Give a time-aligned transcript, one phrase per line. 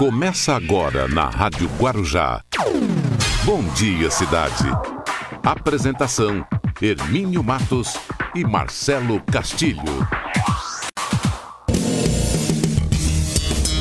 [0.00, 2.40] Começa agora na Rádio Guarujá.
[3.44, 4.64] Bom dia, cidade.
[5.44, 6.42] Apresentação:
[6.80, 7.92] Hermínio Matos
[8.34, 10.08] e Marcelo Castilho.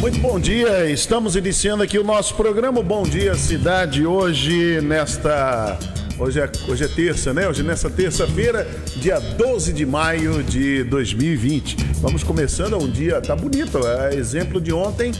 [0.01, 5.79] Muito bom dia, estamos iniciando aqui o nosso programa Bom Dia Cidade hoje nesta
[6.19, 7.47] Hoje é, hoje é terça, né?
[7.47, 11.77] Hoje é nessa terça-feira, dia 12 de maio de 2020.
[12.01, 15.13] Vamos começando, um dia, tá bonito, é exemplo de ontem,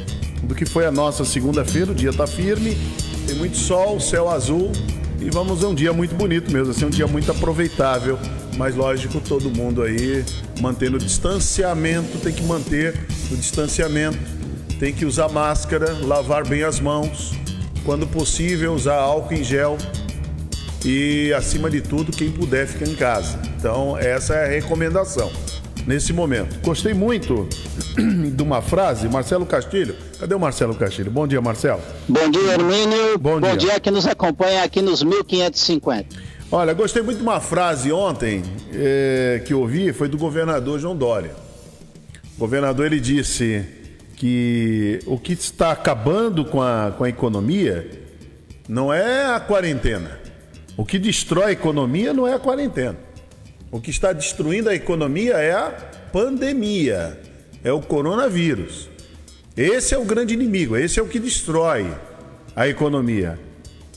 [0.43, 2.77] do que foi a nossa segunda-feira, o dia tá firme,
[3.25, 4.73] tem muito sol, céu azul
[5.21, 8.19] e vamos a um dia muito bonito mesmo, assim, um dia muito aproveitável,
[8.57, 10.25] mas lógico, todo mundo aí
[10.59, 12.93] mantendo o distanciamento, tem que manter
[13.31, 14.19] o distanciamento,
[14.77, 17.31] tem que usar máscara, lavar bem as mãos,
[17.85, 19.77] quando possível usar álcool em gel,
[20.85, 23.39] e, acima de tudo, quem puder ficar em casa.
[23.57, 25.31] Então, essa é a recomendação
[25.85, 26.59] nesse momento.
[26.61, 27.47] Gostei muito
[28.33, 29.95] de uma frase, Marcelo Castilho.
[30.19, 31.11] Cadê o Marcelo Castilho?
[31.11, 31.81] Bom dia, Marcelo.
[32.07, 33.17] Bom dia, Hermínio.
[33.17, 33.57] Bom, Bom dia.
[33.57, 36.29] dia que nos acompanha aqui nos 1550.
[36.51, 38.43] Olha, gostei muito de uma frase ontem
[38.73, 41.31] é, que ouvi, foi do governador João Dória.
[42.35, 43.65] O governador ele disse
[44.15, 47.89] que o que está acabando com a, com a economia
[48.67, 50.18] não é a quarentena,
[50.79, 52.95] o que destrói a economia não é a quarentena.
[53.69, 55.71] O que está destruindo a economia é a
[56.13, 57.19] pandemia,
[57.61, 58.87] é o coronavírus.
[59.57, 61.93] Esse é o grande inimigo, esse é o que destrói
[62.55, 63.37] a economia.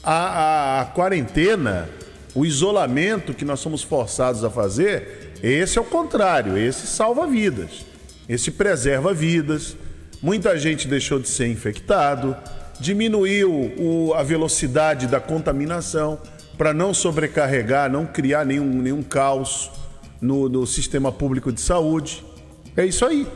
[0.02, 1.88] A, a, a quarentena,
[2.34, 7.86] o isolamento que nós somos forçados a fazer, esse é o contrário, esse salva vidas,
[8.28, 9.76] esse preserva vidas.
[10.20, 12.36] Muita gente deixou de ser infectado,
[12.80, 16.18] diminuiu o, a velocidade da contaminação
[16.56, 19.70] para não sobrecarregar, não criar nenhum, nenhum caos
[20.20, 22.24] no, no sistema público de saúde.
[22.76, 23.26] É isso aí.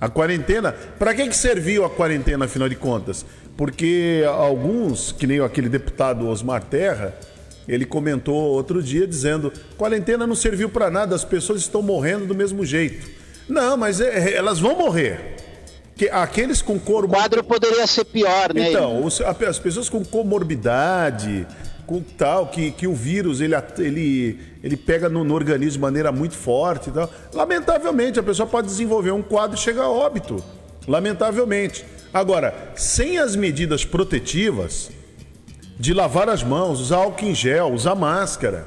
[0.00, 3.24] A quarentena, para que, que serviu a quarentena, afinal de contas?
[3.56, 7.14] Porque alguns, que nem aquele deputado Osmar Terra,
[7.68, 12.34] ele comentou outro dia dizendo: quarentena não serviu para nada, as pessoas estão morrendo do
[12.34, 13.08] mesmo jeito.
[13.48, 15.36] Não, mas é, é elas vão morrer.
[15.96, 17.04] Que, aqueles com cor...
[17.04, 18.70] O quadro poderia ser pior, né?
[18.70, 21.46] Então, os, as pessoas com comorbidade,
[21.86, 26.10] com tal que, que o vírus ele, ele, ele pega no, no organismo de maneira
[26.10, 27.10] muito forte e tal.
[27.32, 30.42] Lamentavelmente, a pessoa pode desenvolver um quadro e chegar a óbito.
[30.86, 31.84] Lamentavelmente.
[32.12, 34.90] Agora, sem as medidas protetivas
[35.78, 38.66] de lavar as mãos, usar álcool em gel, usar máscara,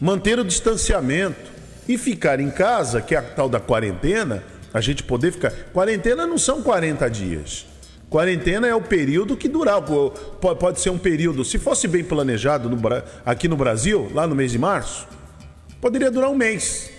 [0.00, 1.52] manter o distanciamento
[1.88, 4.42] e ficar em casa, que é a tal da quarentena,
[4.72, 5.52] a gente poder ficar.
[5.72, 7.66] Quarentena não são 40 dias.
[8.14, 9.82] Quarentena é o período que durar.
[9.82, 12.80] Pode ser um período, se fosse bem planejado no,
[13.26, 15.08] aqui no Brasil, lá no mês de março,
[15.80, 16.92] poderia durar um mês.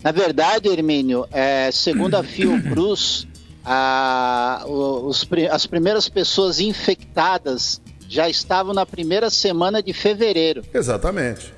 [0.00, 3.26] Na verdade, Hermínio, é, segundo a Fiocruz,
[3.64, 10.62] a, os, as primeiras pessoas infectadas já estavam na primeira semana de fevereiro.
[10.72, 11.52] Exatamente.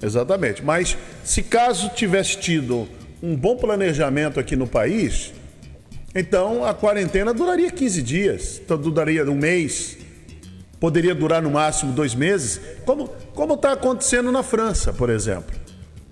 [0.00, 0.62] Exatamente.
[0.62, 2.88] Mas se caso tivesse tido
[3.20, 5.32] um bom planejamento aqui no país,
[6.14, 9.98] então a quarentena duraria 15 dias, então duraria um mês,
[10.78, 15.62] poderia durar no máximo dois meses, como está acontecendo na França, por exemplo.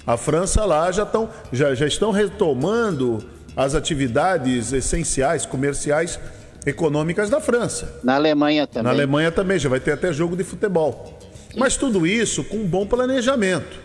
[0.06, 3.18] A França lá já, tão, já, já estão retomando
[3.56, 6.18] as atividades essenciais, comerciais,
[6.64, 8.00] econômicas da França.
[8.02, 8.84] Na Alemanha também.
[8.84, 11.18] Na Alemanha também, já vai ter até jogo de futebol.
[11.50, 11.58] Sim.
[11.58, 13.78] Mas tudo isso com um bom planejamento.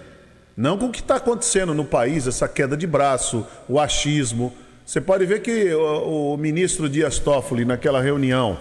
[0.56, 4.54] Não com o que está acontecendo no país, essa queda de braço, o achismo
[4.86, 8.56] você pode ver que o, o ministro Dias Toffoli, naquela reunião,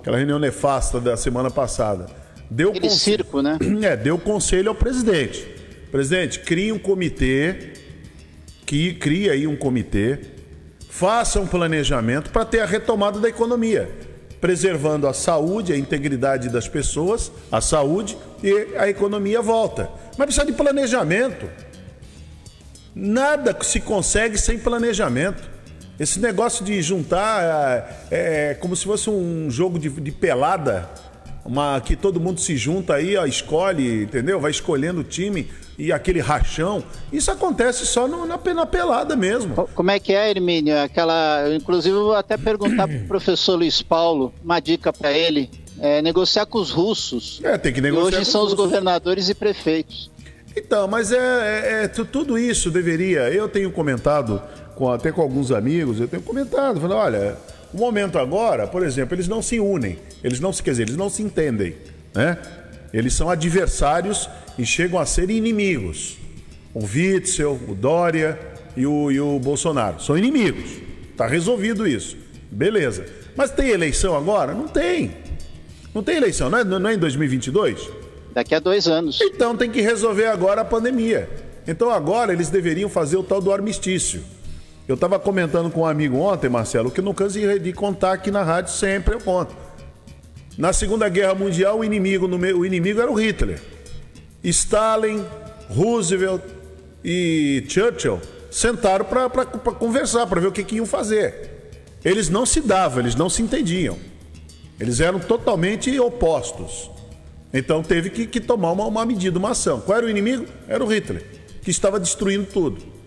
[0.00, 2.06] aquela reunião nefasta da semana passada,
[2.50, 3.56] deu Aquele circo, né?
[3.80, 5.46] É, deu conselho ao presidente.
[5.92, 7.74] Presidente, crie um comitê,
[8.66, 10.18] que cria aí um comitê,
[10.88, 13.88] faça um planejamento para ter a retomada da economia,
[14.40, 19.88] preservando a saúde, a integridade das pessoas, a saúde e a economia volta.
[20.18, 21.48] Mas precisa de planejamento.
[22.92, 25.59] Nada se consegue sem planejamento.
[26.00, 30.88] Esse negócio de juntar é, é como se fosse um jogo de, de, pelada,
[31.44, 34.40] uma, que todo mundo se junta aí, ó, escolhe, entendeu?
[34.40, 36.82] Vai escolhendo o time e aquele rachão.
[37.12, 39.68] Isso acontece só no, na, na pelada mesmo.
[39.74, 40.78] Como é que é, Hermínio?
[40.78, 45.50] Aquela, inclusive, eu vou até perguntar para o professor Luiz Paulo, uma dica para ele.
[45.78, 47.40] É, negociar com os russos.
[47.42, 48.18] É, tem que negociar.
[48.18, 50.10] E hoje são os, os governadores e prefeitos.
[50.56, 53.30] Então, mas é, é, é, tudo isso deveria.
[53.30, 54.42] Eu tenho comentado
[54.80, 57.36] com, até com alguns amigos, eu tenho comentado, falando, olha,
[57.70, 60.96] o momento agora, por exemplo, eles não se unem, eles não se, quer dizer, eles
[60.96, 61.76] não se entendem,
[62.14, 62.38] né?
[62.90, 64.26] Eles são adversários
[64.58, 66.16] e chegam a ser inimigos.
[66.72, 68.40] O Witzel, o Dória
[68.74, 70.70] e o, e o Bolsonaro são inimigos.
[71.14, 72.16] Tá resolvido isso.
[72.50, 73.04] Beleza.
[73.36, 74.54] Mas tem eleição agora?
[74.54, 75.12] Não tem.
[75.94, 77.86] Não tem eleição, não é, não é em 2022?
[78.32, 79.20] Daqui a dois anos.
[79.20, 81.28] Então tem que resolver agora a pandemia.
[81.68, 84.22] Então agora eles deveriam fazer o tal do armistício.
[84.90, 88.42] Eu estava comentando com um amigo ontem, Marcelo, que não canso de contar aqui na
[88.42, 89.54] rádio sempre, eu conto.
[90.58, 93.62] Na Segunda Guerra Mundial, o inimigo, meio, o inimigo era o Hitler.
[94.42, 95.24] Stalin,
[95.68, 96.42] Roosevelt
[97.04, 98.20] e Churchill
[98.50, 101.78] sentaram para conversar, para ver o que, que iam fazer.
[102.04, 103.96] Eles não se davam, eles não se entendiam.
[104.80, 106.90] Eles eram totalmente opostos.
[107.54, 109.80] Então teve que, que tomar uma, uma medida, uma ação.
[109.82, 110.46] Qual era o inimigo?
[110.66, 111.24] Era o Hitler,
[111.62, 112.98] que estava destruindo tudo.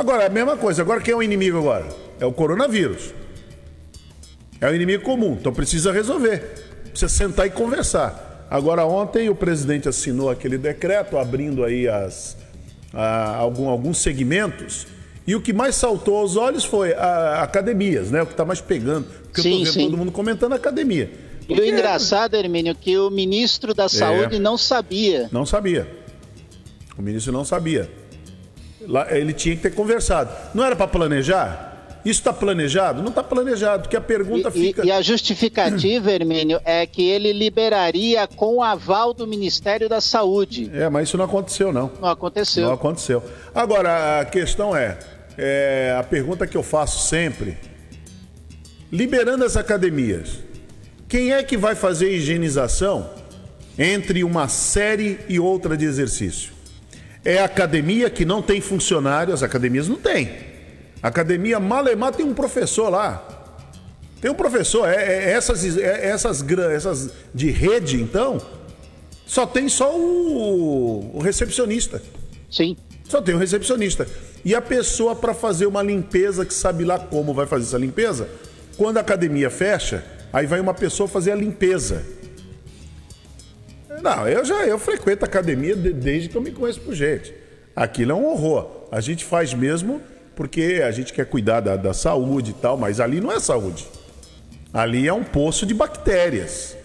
[0.00, 0.80] Agora, a mesma coisa.
[0.80, 1.86] Agora, quem é o inimigo agora?
[2.18, 3.12] É o coronavírus.
[4.58, 5.36] É o inimigo comum.
[5.38, 6.38] Então precisa resolver.
[6.88, 8.46] Precisa sentar e conversar.
[8.50, 12.34] Agora, ontem o presidente assinou aquele decreto abrindo aí as,
[12.94, 14.86] a, algum, alguns segmentos.
[15.26, 18.22] E o que mais saltou aos olhos foi a, academias, né?
[18.22, 19.06] O que está mais pegando.
[19.24, 19.84] Porque sim, eu tô vendo sim.
[19.84, 21.10] todo mundo comentando academia.
[21.46, 21.60] Porque...
[21.60, 25.28] E o engraçado, Hermínio, que o ministro da Saúde é, não sabia.
[25.30, 25.86] Não sabia.
[26.96, 27.99] O ministro não sabia.
[29.10, 30.30] Ele tinha que ter conversado.
[30.54, 31.70] Não era para planejar?
[32.04, 33.02] Isso está planejado?
[33.02, 34.86] Não está planejado, porque a pergunta e, fica.
[34.86, 40.70] E a justificativa, Hermínio, é que ele liberaria com o aval do Ministério da Saúde.
[40.72, 41.90] É, mas isso não aconteceu, não.
[42.00, 42.66] Não aconteceu.
[42.66, 43.22] Não aconteceu.
[43.54, 44.98] Agora, a questão é,
[45.36, 47.58] é a pergunta que eu faço sempre:
[48.90, 50.38] liberando as academias,
[51.06, 53.10] quem é que vai fazer a higienização
[53.78, 56.59] entre uma série e outra de exercício?
[57.24, 60.30] É academia que não tem funcionário, as academias não têm.
[61.02, 63.26] Academia Malemar tem um professor lá.
[64.20, 68.40] Tem um professor, é, é essas, é, essas, essas de rede, então,
[69.26, 72.02] só tem só o, o recepcionista.
[72.50, 72.76] Sim.
[73.08, 74.06] Só tem o recepcionista.
[74.44, 78.28] E a pessoa para fazer uma limpeza, que sabe lá como vai fazer essa limpeza,
[78.76, 82.04] quando a academia fecha, aí vai uma pessoa fazer a limpeza.
[84.02, 87.34] Não, eu já eu frequento academia desde que eu me conheço por gente.
[87.74, 88.86] Aquilo é um horror.
[88.90, 90.00] A gente faz mesmo
[90.34, 93.86] porque a gente quer cuidar da, da saúde e tal, mas ali não é saúde.
[94.72, 96.76] Ali é um poço de bactérias.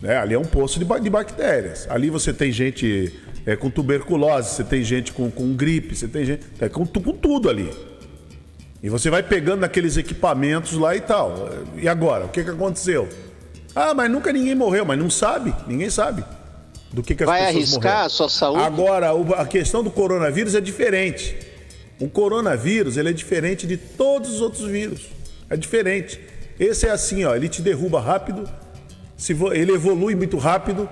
[0.00, 0.16] Né?
[0.16, 1.86] Ali é um poço de, de bactérias.
[1.90, 3.12] Ali você tem gente
[3.44, 7.12] é, com tuberculose, você tem gente com, com gripe, você tem gente é, com, com
[7.12, 7.70] tudo ali.
[8.82, 11.48] E você vai pegando aqueles equipamentos lá e tal.
[11.76, 12.26] E agora?
[12.26, 13.08] O que, que aconteceu?
[13.74, 16.24] Ah, mas nunca ninguém morreu, mas não sabe, ninguém sabe
[16.94, 18.06] do que, que as Vai pessoas arriscar morreram.
[18.06, 18.62] a sua saúde?
[18.62, 21.36] Agora, a questão do coronavírus é diferente.
[22.00, 25.08] O coronavírus ele é diferente de todos os outros vírus.
[25.50, 26.20] É diferente.
[26.58, 28.48] Esse é assim, ó, ele te derruba rápido,
[29.52, 30.88] ele evolui muito rápido.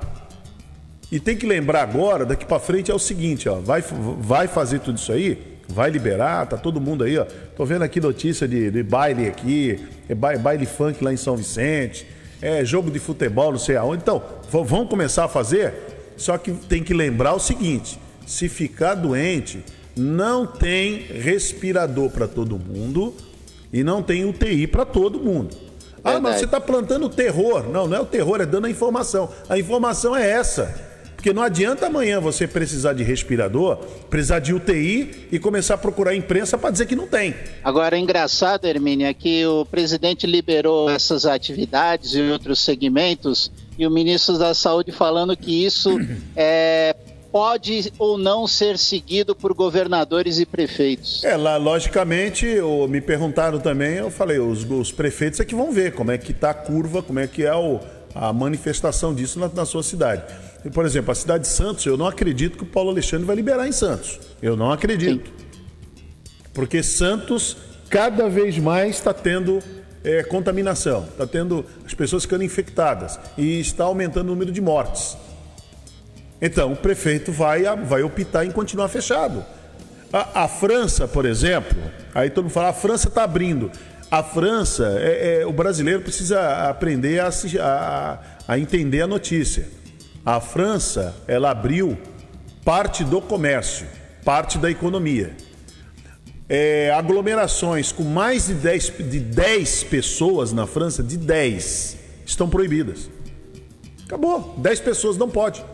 [1.10, 3.84] E tem que lembrar agora, daqui para frente é o seguinte, ó, vai,
[4.18, 7.26] vai fazer tudo isso aí, vai liberar, tá todo mundo aí, ó.
[7.56, 9.78] Tô vendo aqui notícia de, de baile aqui,
[10.08, 12.06] é baile funk lá em São Vicente
[12.42, 14.02] é, jogo de futebol, não sei aonde.
[14.02, 15.72] Então, vamos começar a fazer,
[16.16, 19.64] só que tem que lembrar o seguinte: se ficar doente,
[19.96, 23.14] não tem respirador para todo mundo
[23.72, 25.56] e não tem UTI para todo mundo.
[26.04, 27.68] Ah, mas você está plantando terror.
[27.68, 29.30] Não, não é o terror, é dando a informação.
[29.48, 30.91] A informação é essa.
[31.22, 33.76] Porque não adianta amanhã você precisar de respirador,
[34.10, 37.32] precisar de UTI e começar a procurar imprensa para dizer que não tem.
[37.62, 43.90] Agora, engraçado, Hermínio, é que o presidente liberou essas atividades e outros segmentos e o
[43.90, 45.96] ministro da Saúde falando que isso
[46.34, 46.96] é,
[47.30, 51.22] pode ou não ser seguido por governadores e prefeitos.
[51.22, 55.70] É, lá, logicamente, eu, me perguntaram também, eu falei, os, os prefeitos é que vão
[55.70, 57.78] ver como é que está a curva, como é que é o,
[58.12, 60.24] a manifestação disso na, na sua cidade.
[60.70, 63.66] Por exemplo, a cidade de Santos, eu não acredito que o Paulo Alexandre vai liberar
[63.66, 64.20] em Santos.
[64.40, 65.26] Eu não acredito.
[65.26, 65.44] Sim.
[66.54, 67.56] Porque Santos
[67.88, 69.60] cada vez mais está tendo
[70.04, 75.16] é, contaminação, está tendo as pessoas ficando infectadas e está aumentando o número de mortes.
[76.40, 79.44] Então, o prefeito vai, vai optar em continuar fechado.
[80.12, 81.78] A, a França, por exemplo,
[82.14, 83.70] aí todo mundo fala, a França está abrindo.
[84.10, 89.66] A França, é, é, o brasileiro precisa aprender a, a, a entender a notícia.
[90.24, 91.98] A França, ela abriu
[92.64, 93.86] parte do comércio,
[94.24, 95.36] parte da economia.
[96.48, 103.10] É, aglomerações com mais de 10, de 10 pessoas na França, de 10, estão proibidas.
[104.04, 104.54] Acabou.
[104.58, 105.64] 10 pessoas não pode.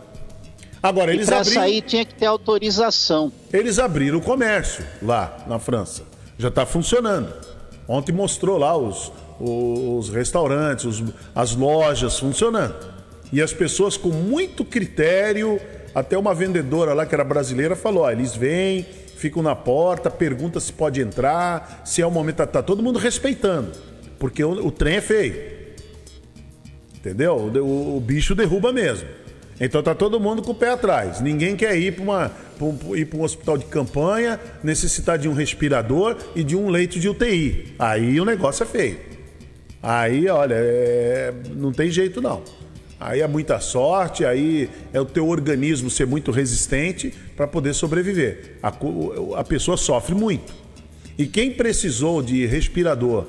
[0.81, 1.61] Agora, eles abriram.
[1.61, 3.31] sair tinha que ter autorização.
[3.51, 6.03] Eles abriram o comércio lá na França.
[6.37, 7.33] Já está funcionando.
[7.87, 11.03] Ontem mostrou lá os, os restaurantes, os,
[11.35, 12.98] as lojas funcionando.
[13.31, 15.59] E as pessoas com muito critério,
[15.93, 20.73] até uma vendedora lá que era brasileira falou: eles vêm, ficam na porta, pergunta se
[20.73, 23.71] pode entrar, se é o momento, tá, tá todo mundo respeitando.
[24.17, 25.59] Porque o, o trem é feio.
[26.95, 27.35] Entendeu?
[27.35, 29.07] O, o, bicho derruba mesmo.
[29.59, 31.21] Então tá todo mundo com o pé atrás.
[31.21, 36.17] Ninguém quer ir para uma pra, ir um hospital de campanha, necessitar de um respirador
[36.35, 37.73] e de um leito de UTI.
[37.79, 38.99] Aí o negócio é feio.
[39.81, 41.33] Aí, olha, é...
[41.55, 42.43] não tem jeito não.
[42.99, 48.57] Aí é muita sorte, aí é o teu organismo ser muito resistente para poder sobreviver.
[48.61, 48.73] A,
[49.39, 50.53] a pessoa sofre muito.
[51.17, 53.25] E quem precisou de respirador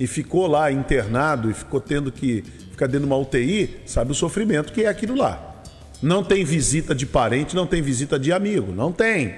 [0.00, 4.14] e ficou lá internado e ficou tendo que ficar dentro de uma UTI, sabe o
[4.14, 5.62] sofrimento que é aquilo lá.
[6.02, 9.34] Não tem visita de parente, não tem visita de amigo, não tem.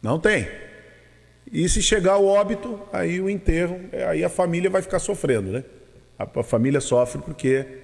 [0.00, 0.48] Não tem.
[1.52, 5.64] E se chegar o óbito, aí o enterro, aí a família vai ficar sofrendo, né?
[6.16, 7.79] A, a família sofre porque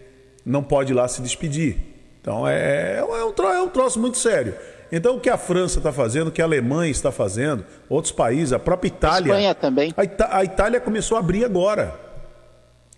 [0.47, 1.77] não pode ir lá se despedir.
[2.21, 4.55] Então é, é, um, troço, é um troço muito sério.
[4.91, 8.53] Então o que a França está fazendo, o que a Alemanha está fazendo, outros países,
[8.53, 9.35] a própria Itália.
[9.35, 9.93] A Espanha também.
[9.97, 12.07] A, Ita a Itália começou a abrir agora.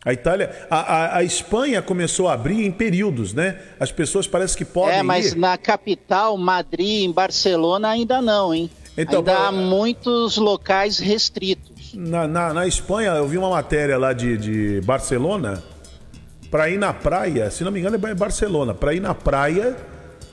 [0.05, 3.59] A Itália, a, a, a, Espanha começou a abrir em períodos, né?
[3.81, 4.99] As pessoas parece que podem.
[4.99, 5.37] É, mas ir.
[5.37, 8.71] na capital, Madrid, em Barcelona, ainda não, hein?
[8.97, 9.49] Então, ainda pra...
[9.49, 11.93] há muitos locais restritos.
[11.95, 15.62] Na, na, na, Espanha, eu vi uma matéria lá de, de Barcelona
[16.50, 19.76] para ir na praia, se não me engano é Barcelona, para ir na praia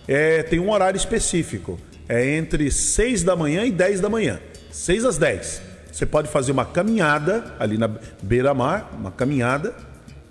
[0.08, 1.80] é, tem um horário específico.
[2.08, 4.40] É entre 6 da manhã e 10 da manhã.
[4.72, 5.62] 6 às 10.
[5.92, 7.90] Você pode fazer uma caminhada ali na
[8.22, 9.74] beira-mar, uma caminhada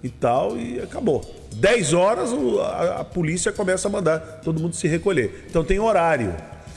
[0.03, 1.25] e tal, e acabou.
[1.55, 5.47] 10 horas a, a, polícia começa a mandar todo mundo se recolher.
[5.49, 6.35] Então tem horário.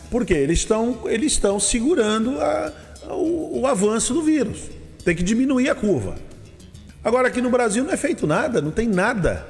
[0.10, 0.36] Por quê?
[0.36, 2.72] Eles estão eles estão segurando a,
[3.10, 4.70] o, o avanço do vírus.
[5.04, 6.16] Tem que diminuir a curva.
[7.08, 9.48] Agora aqui no Brasil não é feito nada, não tem nada.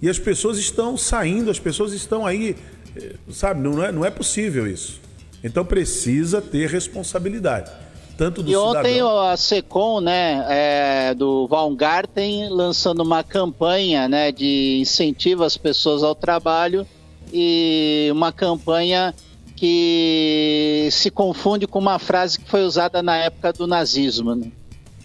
[0.00, 2.56] E as pessoas estão saindo, as pessoas estão aí,
[2.96, 3.60] eh, sabe?
[3.60, 4.98] Não é, não é possível isso.
[5.44, 7.70] Então precisa ter responsabilidade.
[8.16, 9.20] Tanto do e ontem cidadão...
[9.28, 16.14] a SECOM, né, é, do Baumgarten, lançando uma campanha né, de incentivo às pessoas ao
[16.14, 16.86] trabalho
[17.30, 19.14] e uma campanha
[19.54, 24.34] que se confunde com uma frase que foi usada na época do nazismo.
[24.34, 24.50] Né?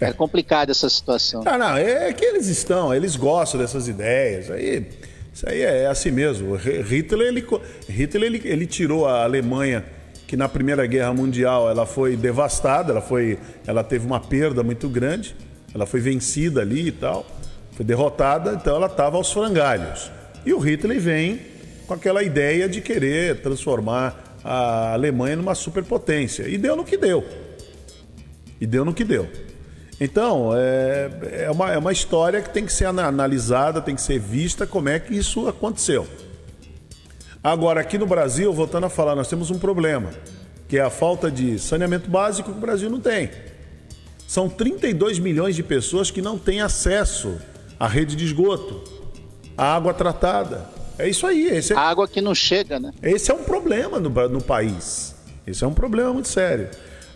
[0.09, 1.43] É complicada essa situação.
[1.45, 4.49] Ah, não, é que eles estão, eles gostam dessas ideias.
[4.49, 4.87] Aí,
[5.33, 6.55] isso aí é assim mesmo.
[6.55, 7.45] Hitler, ele,
[7.89, 9.83] Hitler ele, ele tirou a Alemanha,
[10.27, 14.87] que na Primeira Guerra Mundial ela foi devastada, ela, foi, ela teve uma perda muito
[14.87, 15.35] grande,
[15.73, 17.25] ela foi vencida ali e tal,
[17.71, 20.11] foi derrotada, então ela estava aos frangalhos.
[20.45, 21.39] E o Hitler vem
[21.87, 26.47] com aquela ideia de querer transformar a Alemanha numa superpotência.
[26.47, 27.23] E deu no que deu.
[28.59, 29.27] E deu no que deu.
[29.99, 34.19] Então, é, é, uma, é uma história que tem que ser analisada, tem que ser
[34.19, 36.07] vista como é que isso aconteceu.
[37.43, 40.11] Agora, aqui no Brasil, voltando a falar, nós temos um problema,
[40.67, 43.29] que é a falta de saneamento básico que o Brasil não tem.
[44.27, 47.37] São 32 milhões de pessoas que não têm acesso
[47.79, 48.83] à rede de esgoto,
[49.57, 50.69] à água tratada.
[50.97, 51.49] É isso aí.
[51.49, 51.73] É...
[51.75, 52.91] A água que não chega, né?
[53.01, 55.13] Esse é um problema no, no país.
[55.45, 56.69] Esse é um problema muito sério.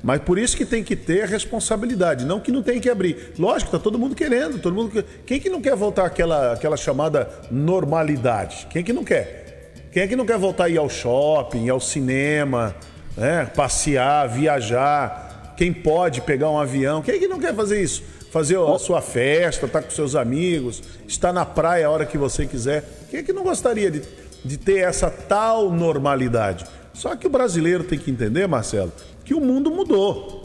[0.03, 3.33] Mas por isso que tem que ter responsabilidade, não que não tem que abrir.
[3.37, 5.03] Lógico, tá todo mundo querendo, todo mundo.
[5.25, 8.67] Quem que não quer voltar àquela, àquela chamada normalidade?
[8.69, 9.71] Quem que não quer?
[9.91, 12.75] Quem é que não quer voltar a ir ao shopping, ao cinema,
[13.15, 13.45] né?
[13.55, 15.55] passear, viajar?
[15.57, 17.01] Quem pode pegar um avião?
[17.01, 18.03] Quem é que não quer fazer isso?
[18.31, 22.17] Fazer a sua festa, estar tá com seus amigos, estar na praia a hora que
[22.17, 22.83] você quiser.
[23.09, 24.03] Quem é que não gostaria de,
[24.45, 26.65] de ter essa tal normalidade?
[26.93, 28.91] Só que o brasileiro tem que entender, Marcelo,
[29.27, 30.41] que o mundo mudou.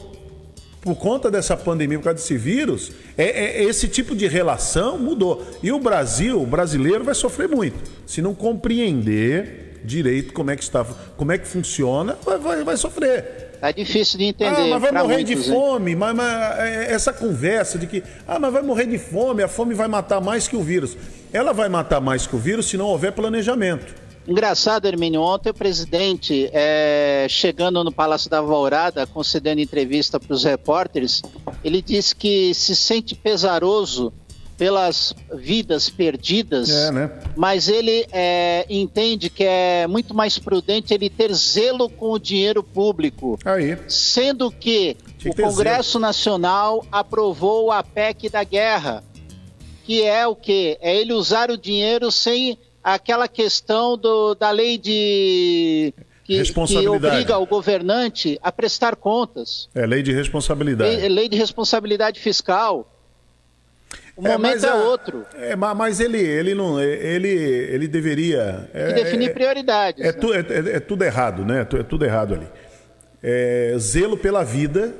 [0.80, 5.46] Por conta dessa pandemia, por causa desse vírus, é, é, esse tipo de relação mudou.
[5.62, 7.78] E o Brasil, o brasileiro, vai sofrer muito.
[8.04, 10.84] Se não compreender direito como é que está,
[11.16, 13.52] como é que funciona, vai, vai, vai sofrer.
[13.62, 14.60] É difícil de entender.
[14.60, 15.94] Ah, mas vai morrer muitos, de fome.
[15.94, 19.74] Mas, mas, é, essa conversa de que, ah, mas vai morrer de fome, a fome
[19.74, 20.96] vai matar mais que o vírus.
[21.32, 24.01] Ela vai matar mais que o vírus se não houver planejamento.
[24.26, 30.44] Engraçado, Hermínio, ontem o presidente, é, chegando no Palácio da Alvorada, concedendo entrevista para os
[30.44, 31.22] repórteres,
[31.64, 34.12] ele disse que se sente pesaroso
[34.56, 37.10] pelas vidas perdidas, é, né?
[37.34, 42.62] mas ele é, entende que é muito mais prudente ele ter zelo com o dinheiro
[42.62, 43.36] público.
[43.44, 43.76] Aí.
[43.88, 46.02] Sendo que o Congresso zelo.
[46.02, 49.02] Nacional aprovou a PEC da guerra,
[49.82, 50.78] que é o quê?
[50.80, 57.38] É ele usar o dinheiro sem aquela questão do, da lei de que, que, obriga
[57.38, 59.68] o governante a prestar contas.
[59.74, 60.96] É lei de responsabilidade.
[60.96, 62.88] Lei, lei de responsabilidade fiscal.
[64.16, 65.26] O é, momento é a, outro.
[65.34, 68.70] É, mas ele, ele não, ele, ele deveria.
[68.72, 70.04] É, definir é, prioridades.
[70.04, 70.12] É, né?
[70.12, 70.40] tu, é,
[70.76, 71.60] é, tudo errado, né?
[71.60, 73.78] É tudo errado ali.
[73.78, 74.94] zelo pela vida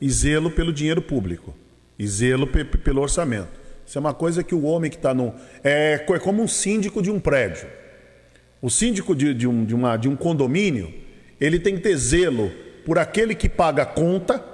[0.00, 1.54] e zelo pelo dinheiro público.
[1.98, 3.67] e zelo pelo orçamento.
[3.88, 5.34] Isso é uma coisa que o homem que está no.
[5.64, 7.66] É, é como um síndico de um prédio.
[8.60, 10.92] O síndico de, de, um, de, uma, de um condomínio,
[11.40, 12.52] ele tem que ter zelo
[12.84, 14.44] por aquele que paga a conta,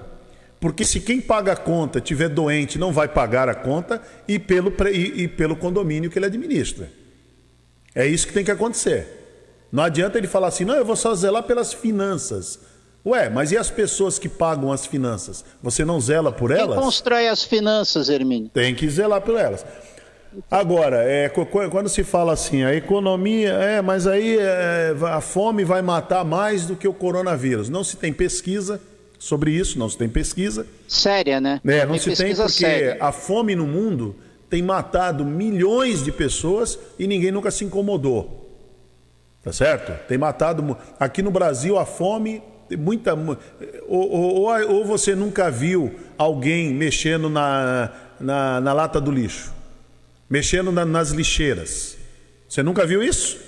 [0.60, 4.72] porque se quem paga a conta tiver doente, não vai pagar a conta, e pelo,
[4.88, 6.88] e, e pelo condomínio que ele administra.
[7.92, 9.66] É isso que tem que acontecer.
[9.72, 12.60] Não adianta ele falar assim, não, eu vou só zelar pelas finanças.
[13.06, 15.44] Ué, mas e as pessoas que pagam as finanças?
[15.62, 16.75] Você não zela por elas?
[16.75, 18.49] Quem constrói as finanças, Hermínio?
[18.49, 19.64] Tem que zelar por elas.
[20.50, 25.82] Agora, é, quando se fala assim, a economia, é, mas aí é, a fome vai
[25.82, 27.68] matar mais do que o coronavírus.
[27.68, 28.80] Não se tem pesquisa
[29.18, 30.66] sobre isso, não se tem pesquisa.
[30.88, 31.61] Séria, né?
[31.64, 32.96] É, não tem se tem porque séria.
[33.00, 34.16] a fome no mundo
[34.49, 38.40] tem matado milhões de pessoas e ninguém nunca se incomodou.
[39.42, 39.92] Tá certo?
[40.08, 40.76] Tem matado.
[40.99, 42.42] Aqui no Brasil a fome
[42.78, 43.14] muita
[43.87, 47.90] ou, ou, ou, você nunca viu alguém mexendo na,
[48.21, 49.52] na, na lata do lixo,
[50.28, 51.97] mexendo na, nas lixeiras.
[52.49, 53.38] Você nunca viu isso?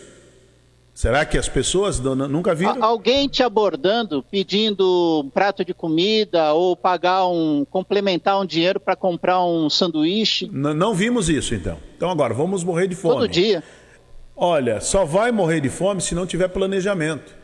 [0.96, 2.82] Será que as pessoas nunca viram?
[2.82, 8.96] Alguém te abordando, pedindo um prato de comida ou pagar um, complementar um dinheiro para
[8.96, 10.46] comprar um sanduíche?
[10.46, 11.76] N não vimos isso então.
[11.94, 13.14] Então agora vamos morrer de fome.
[13.14, 13.62] Todo dia.
[14.35, 17.35] Olha, só vai morrer de fome se não tiver planejamento.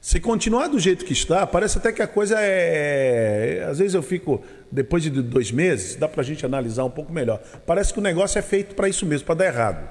[0.00, 3.66] Se continuar do jeito que está, parece até que a coisa é.
[3.68, 7.12] Às vezes eu fico, depois de dois meses, dá para a gente analisar um pouco
[7.12, 7.40] melhor.
[7.66, 9.88] Parece que o negócio é feito para isso mesmo, para dar errado.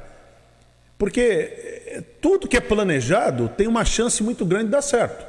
[0.97, 5.25] Porque eh, tudo que é planejado tem uma chance muito grande de dar certo.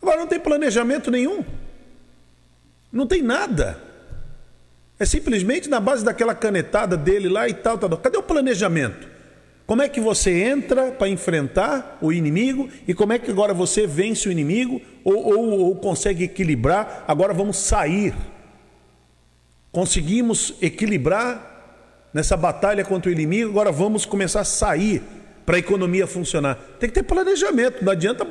[0.00, 1.44] Agora não tem planejamento nenhum.
[2.92, 3.78] Não tem nada.
[4.98, 7.90] É simplesmente na base daquela canetada dele lá e tal, tal.
[7.98, 9.09] Cadê o planejamento?
[9.70, 13.86] Como é que você entra para enfrentar o inimigo e como é que agora você
[13.86, 17.04] vence o inimigo ou, ou, ou consegue equilibrar?
[17.06, 18.12] Agora vamos sair.
[19.70, 25.04] Conseguimos equilibrar nessa batalha contra o inimigo, agora vamos começar a sair
[25.46, 26.56] para a economia funcionar.
[26.80, 28.26] Tem que ter planejamento, não adianta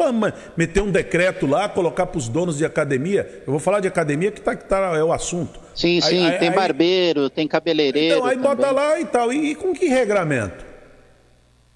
[0.57, 3.43] meter um decreto lá, colocar para os donos de academia.
[3.47, 5.57] Eu vou falar de academia que, tá, que tá, é o assunto.
[5.73, 8.17] Sim, sim, aí, tem aí, barbeiro, tem cabeleireiro.
[8.17, 8.55] Então, aí também.
[8.57, 9.31] bota lá e tal.
[9.31, 10.67] E, e com que regramento?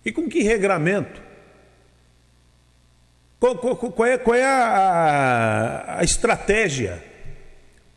[0.05, 1.21] E com que regramento?
[3.39, 7.03] Qual, qual, qual é, qual é a, a estratégia?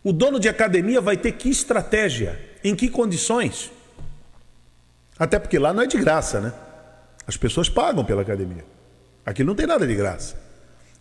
[0.03, 2.39] O dono de academia vai ter que estratégia?
[2.63, 3.71] Em que condições?
[5.19, 6.53] Até porque lá não é de graça, né?
[7.27, 8.65] As pessoas pagam pela academia.
[9.25, 10.37] Aqui não tem nada de graça.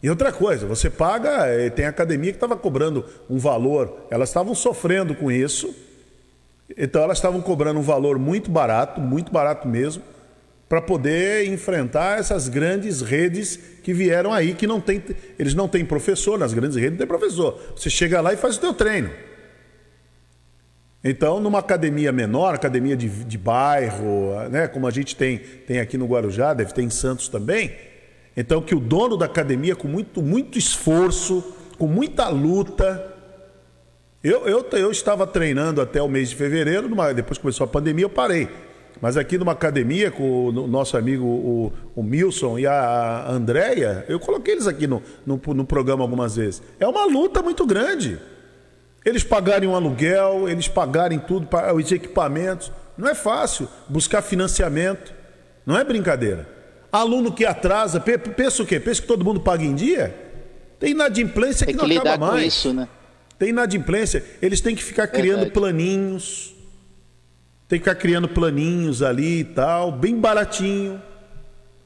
[0.01, 4.53] E outra coisa, você paga, eh, tem academia que estava cobrando um valor, elas estavam
[4.53, 5.73] sofrendo com isso,
[6.77, 10.03] então elas estavam cobrando um valor muito barato, muito barato mesmo,
[10.75, 15.01] para poder enfrentar essas grandes redes que vieram aí, que não tem,
[15.39, 17.57] eles não têm professor, nas grandes redes não tem professor.
[17.77, 19.09] Você chega lá e faz o teu treino.
[21.01, 25.97] Então, numa academia menor, academia de, de bairro, né, como a gente tem, tem aqui
[25.97, 27.73] no Guarujá, deve ter em Santos também,
[28.35, 33.13] então que o dono da academia, com muito, muito esforço, com muita luta,
[34.21, 38.03] eu, eu, eu estava treinando até o mês de fevereiro, numa, depois começou a pandemia,
[38.03, 38.49] eu parei.
[39.01, 44.19] Mas aqui numa academia com o nosso amigo o, o Milson e a Andréia, eu
[44.19, 46.63] coloquei eles aqui no, no, no, programa algumas vezes.
[46.79, 48.17] É uma luta muito grande.
[49.03, 52.71] Eles pagarem um aluguel, eles pagarem tudo, os equipamentos.
[52.97, 55.13] Não é fácil buscar financiamento.
[55.65, 56.47] Não é brincadeira.
[56.91, 58.79] Aluno que atrasa, pensa o quê?
[58.79, 60.15] Pensa que todo mundo paga em dia?
[60.79, 62.53] Tem inadimplência que, que não acaba mais.
[62.53, 62.87] Isso, né?
[63.37, 64.23] Tem inadimplência.
[64.41, 65.51] Eles têm que ficar criando Verdade.
[65.51, 66.54] planinhos
[67.67, 71.01] tem que ficar criando planinhos ali e tal, bem baratinho.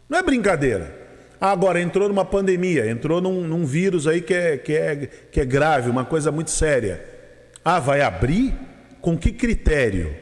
[0.09, 0.97] Não é brincadeira.
[1.39, 4.95] Agora, entrou numa pandemia, entrou num, num vírus aí que é, que, é,
[5.31, 7.03] que é grave, uma coisa muito séria.
[7.63, 8.53] Ah, vai abrir?
[8.99, 10.13] Com que critério?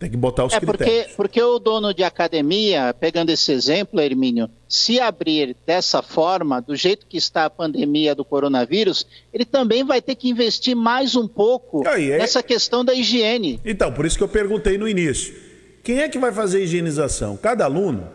[0.00, 1.08] Tem que botar os é critérios.
[1.08, 6.74] Porque, porque o dono de academia, pegando esse exemplo, Hermínio, se abrir dessa forma, do
[6.74, 11.28] jeito que está a pandemia do coronavírus, ele também vai ter que investir mais um
[11.28, 12.16] pouco Aí, é...
[12.16, 13.60] nessa questão da higiene.
[13.62, 15.34] Então, por isso que eu perguntei no início.
[15.84, 17.36] Quem é que vai fazer a higienização?
[17.36, 18.08] Cada aluno?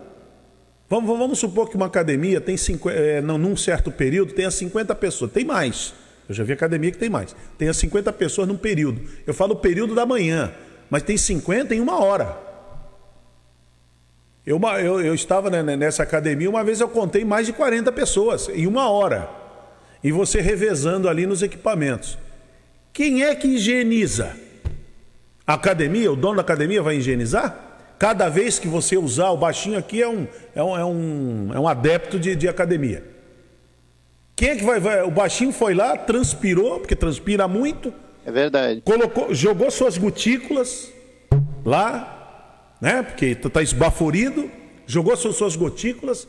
[0.90, 4.96] Vamos, vamos supor que uma academia tem 50, é, não, num certo período tenha 50
[4.96, 5.32] pessoas.
[5.32, 5.94] Tem mais.
[6.28, 7.36] Eu já vi academia que tem mais.
[7.60, 9.00] Tenha 50 pessoas num período.
[9.28, 10.52] Eu falo período da manhã
[10.90, 12.38] mas tem 50 em uma hora.
[14.46, 18.68] Eu, eu, eu estava nessa academia, uma vez eu contei mais de 40 pessoas em
[18.68, 19.28] uma hora.
[20.04, 22.18] E você revezando ali nos equipamentos.
[22.94, 24.38] Quem é que higieniza?
[25.48, 27.66] A academia, o dono da academia vai higienizar?
[27.98, 31.60] Cada vez que você usar, o baixinho aqui é um, é um, é um, é
[31.60, 33.04] um adepto de, de academia.
[34.36, 35.02] Quem é que vai, vai?
[35.02, 37.94] O baixinho foi lá, transpirou, porque transpira muito,
[38.26, 38.82] É verdade.
[38.84, 40.92] Colocou, jogou suas gotículas
[41.64, 43.04] lá, né?
[43.04, 44.50] Porque está esbaforido,
[44.88, 46.28] jogou suas, gotículas,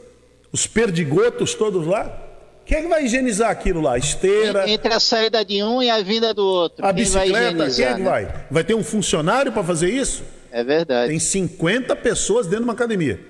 [0.52, 2.24] os perdigotos todos lá.
[2.66, 3.96] Quem é que vai higienizar aquilo lá?
[3.96, 4.68] Esteira.
[4.68, 6.84] Entre a saída de um e a vinda do outro.
[6.84, 8.10] A quem bicicleta, vai quem é que né?
[8.10, 8.46] vai?
[8.50, 10.22] Vai ter um funcionário para fazer isso?
[10.50, 11.10] É verdade.
[11.10, 13.20] Tem 50 pessoas dentro de uma academia.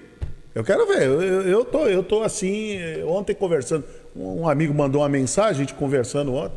[0.55, 1.03] Eu quero ver.
[1.03, 3.85] Eu, eu, eu, tô, eu tô assim, ontem conversando.
[4.17, 6.57] Um amigo mandou uma mensagem, a gente conversando ontem.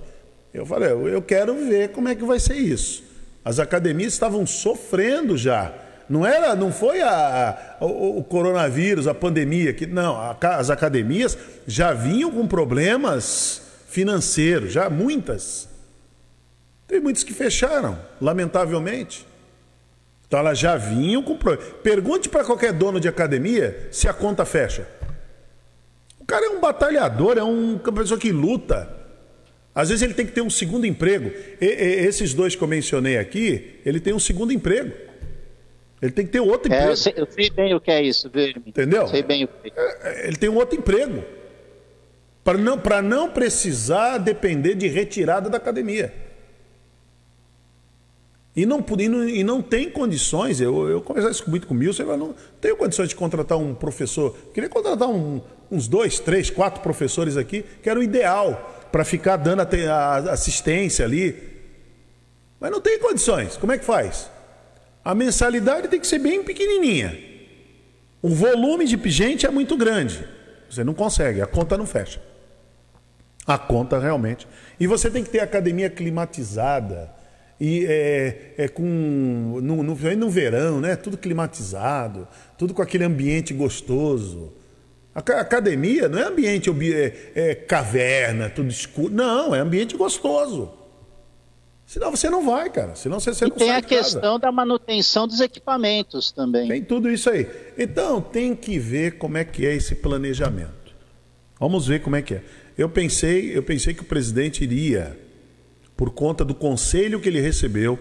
[0.53, 3.03] Eu falei, eu quero ver como é que vai ser isso.
[3.43, 5.73] As academias estavam sofrendo já.
[6.09, 10.71] Não era, não foi a, a o, o, coronavírus, a pandemia que não, a, as
[10.71, 15.69] academias já vinham com problemas financeiros, já muitas.
[16.88, 19.27] Tem muitas que fecharam, lamentavelmente.
[20.27, 21.73] Então elas já vinham com problemas.
[21.83, 24.88] Pergunte para qualquer dono de academia se a conta fecha.
[26.19, 28.98] O cara é um batalhador, é um, uma pessoa que luta.
[29.79, 31.31] Às vezes ele tem que ter um segundo emprego.
[31.61, 34.91] E, e, esses dois que eu mencionei aqui, ele tem um segundo emprego.
[36.01, 36.91] Ele tem que ter outro é, emprego.
[36.91, 38.61] Eu sei, eu sei, bem o que é isso, Verme.
[38.65, 39.03] Entendeu?
[39.03, 40.27] Eu sei bem o que é.
[40.27, 41.23] Ele tem um outro emprego.
[42.43, 46.13] Para não, não precisar depender de retirada da academia.
[48.53, 51.77] E não, e não, e não tem condições, eu, eu conversava isso muito com o
[51.77, 54.35] Milson, eu não tenho condições de contratar um professor.
[54.53, 55.39] Queria contratar um,
[55.71, 61.06] uns dois, três, quatro professores aqui, que era o ideal para ficar dando a, assistência
[61.06, 61.36] ali.
[62.60, 63.58] Mas não tem condições.
[63.58, 64.30] Como é que faz?
[65.04, 67.17] A mensalidade tem que ser bem pequenininha.
[68.21, 70.28] O volume de gente é muito grande.
[70.69, 72.21] Você não consegue, a conta não fecha.
[73.47, 74.47] A conta realmente.
[74.80, 77.12] E você tem que ter academia climatizada.
[77.60, 79.60] E é, é com.
[79.62, 80.95] No, no, no verão, né?
[80.95, 84.54] Tudo climatizado, tudo com aquele ambiente gostoso.
[85.19, 89.13] A academia não é ambiente é, é caverna, tudo escuro.
[89.13, 90.71] Não, é ambiente gostoso.
[91.86, 92.95] Senão você não vai, cara.
[92.95, 96.67] Senão você, você e não tem a questão da manutenção dos equipamentos também.
[96.67, 97.47] Tem tudo isso aí.
[97.77, 100.93] Então, tem que ver como é que é esse planejamento.
[101.60, 102.43] Vamos ver como é que é.
[102.77, 105.19] Eu pensei, eu pensei que o presidente iria,
[105.97, 107.99] por conta do conselho que ele recebeu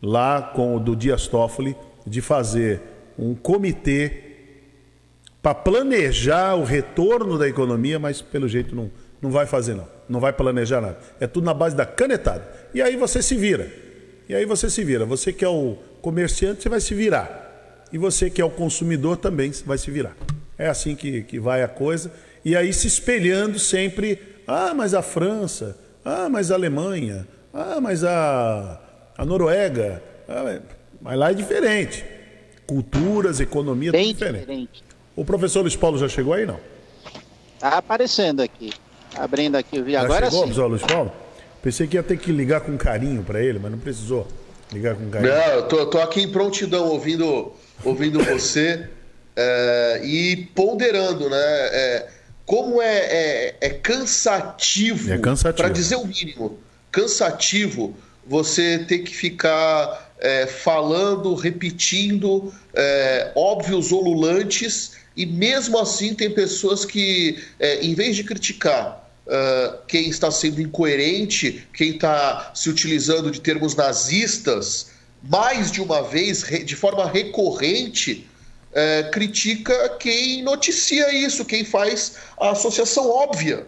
[0.00, 2.80] lá com o do Dias Toffoli, de fazer
[3.18, 4.31] um comitê
[5.42, 9.88] para planejar o retorno da economia, mas pelo jeito não, não vai fazer não.
[10.08, 10.98] Não vai planejar nada.
[11.18, 12.48] É tudo na base da canetada.
[12.72, 13.70] E aí você se vira.
[14.28, 15.04] E aí você se vira.
[15.04, 17.86] Você que é o comerciante, você vai se virar.
[17.92, 20.16] E você que é o consumidor também vai se virar.
[20.56, 22.12] É assim que, que vai a coisa.
[22.44, 24.18] E aí se espelhando sempre.
[24.46, 25.76] Ah, mas a França.
[26.04, 27.26] Ah, mas a Alemanha.
[27.52, 28.80] Ah, mas a,
[29.16, 30.02] a Noruega.
[30.28, 30.60] Ah,
[31.00, 32.04] mas lá é diferente.
[32.66, 34.40] Culturas, economia, Bem tudo diferente.
[34.40, 34.91] diferente.
[35.14, 36.58] O professor Luiz Paulo já chegou aí, não?
[37.58, 38.72] Tá aparecendo aqui.
[39.14, 40.00] Abrindo aqui o vídeo.
[40.00, 40.46] Já Agora chegou, sim.
[40.46, 41.12] professor Luiz Paulo?
[41.62, 44.26] Pensei que ia ter que ligar com carinho para ele, mas não precisou
[44.72, 45.32] ligar com carinho.
[45.32, 47.52] Não, eu tô, tô aqui em prontidão, ouvindo,
[47.84, 48.88] ouvindo você
[49.36, 51.36] é, e ponderando, né?
[51.38, 52.08] É,
[52.46, 55.62] como é, é, é cansativo, É cansativo.
[55.62, 56.58] para dizer o mínimo,
[56.90, 57.94] cansativo
[58.26, 66.84] você ter que ficar é, falando, repetindo é, óbvios olulantes e mesmo assim tem pessoas
[66.84, 73.30] que, é, em vez de criticar uh, quem está sendo incoerente, quem está se utilizando
[73.30, 74.88] de termos nazistas,
[75.22, 78.26] mais de uma vez, de forma recorrente,
[78.70, 83.66] uh, critica quem noticia isso, quem faz a associação óbvia.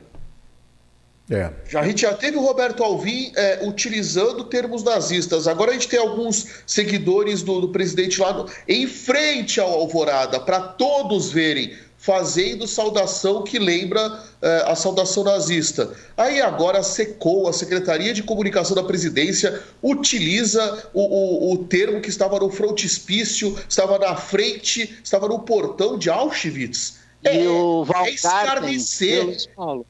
[1.31, 1.51] É.
[1.69, 5.49] Já, a gente já teve o Roberto Alvim é, utilizando termos nazistas.
[5.49, 10.39] Agora a gente tem alguns seguidores do, do presidente lá no, em frente ao Alvorada,
[10.39, 15.95] para todos verem, fazendo saudação que lembra é, a saudação nazista.
[16.15, 22.11] Aí agora secou, a Secretaria de Comunicação da Presidência utiliza o, o, o termo que
[22.11, 26.99] estava no frontispício, estava na frente, estava no portão de Auschwitz.
[27.23, 29.49] E é, o é escarnecer.
[29.57, 29.87] Paulo,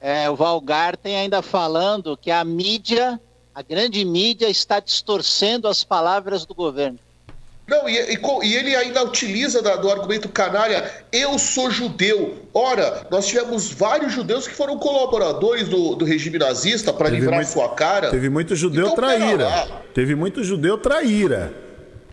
[0.00, 3.20] é, o Valgarten ainda falando que a mídia,
[3.54, 6.98] a grande mídia, está distorcendo as palavras do governo.
[7.68, 12.38] Não, e, e, e ele ainda utiliza da, do argumento canalha, eu sou judeu.
[12.52, 17.48] Ora, nós tivemos vários judeus que foram colaboradores do, do regime nazista para livrar muito,
[17.48, 18.10] sua cara.
[18.10, 19.68] Teve muito judeu Então, traíra.
[19.94, 21.54] Teve muito judeu traíra.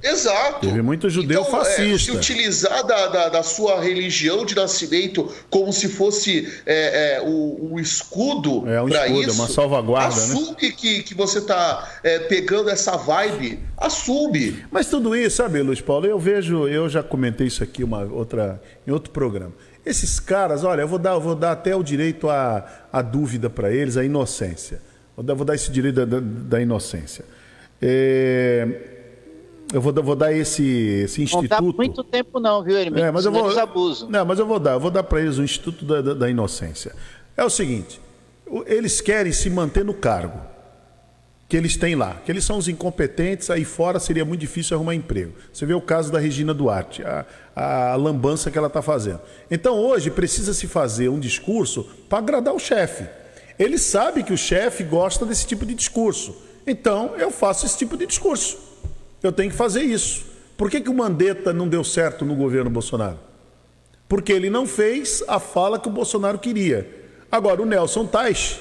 [0.03, 0.67] Exato.
[0.67, 1.81] Teve muito judeu então, fascista.
[1.81, 7.21] É, se utilizar da, da, da, sua religião de nascimento como se fosse é, é,
[7.21, 9.41] o, um escudo É um para escudo, isso.
[9.41, 10.23] uma salvaguarda, né?
[10.23, 13.59] assume que, que você está pegando essa vibe.
[13.77, 14.63] Assume.
[14.71, 18.61] Mas tudo isso, sabe, Luiz Paulo, eu vejo, eu já comentei isso aqui uma outra,
[18.85, 19.53] em outro programa.
[19.85, 23.49] Esses caras, olha, eu vou dar, eu vou dar até o direito à, à dúvida
[23.49, 24.81] para eles, à inocência.
[25.15, 27.23] Vou dar esse direito da, da, da inocência.
[27.81, 28.96] É,
[29.73, 30.63] eu vou, vou dar esse,
[31.03, 31.61] esse instituto.
[31.61, 33.05] Não dá muito tempo não, viu, Hermínio?
[33.05, 34.09] É, mas eu vou, abusam.
[34.09, 36.29] Não, mas eu vou dar, eu vou dar para eles o instituto da, da, da
[36.29, 36.95] inocência.
[37.35, 37.99] É o seguinte,
[38.65, 40.39] eles querem se manter no cargo
[41.49, 44.95] que eles têm lá, que eles são os incompetentes, aí fora seria muito difícil arrumar
[44.95, 45.33] emprego.
[45.51, 47.25] Você vê o caso da Regina Duarte, a,
[47.55, 49.21] a lambança que ela está fazendo.
[49.49, 53.05] Então hoje precisa se fazer um discurso para agradar o chefe.
[53.57, 56.35] Ele sabe que o chefe gosta desse tipo de discurso.
[56.65, 58.66] Então eu faço esse tipo de discurso.
[59.21, 60.25] Eu tenho que fazer isso.
[60.57, 63.19] Por que, que o Mandetta não deu certo no governo Bolsonaro?
[64.07, 66.89] Porque ele não fez a fala que o Bolsonaro queria.
[67.31, 68.59] Agora, o Nelson Tais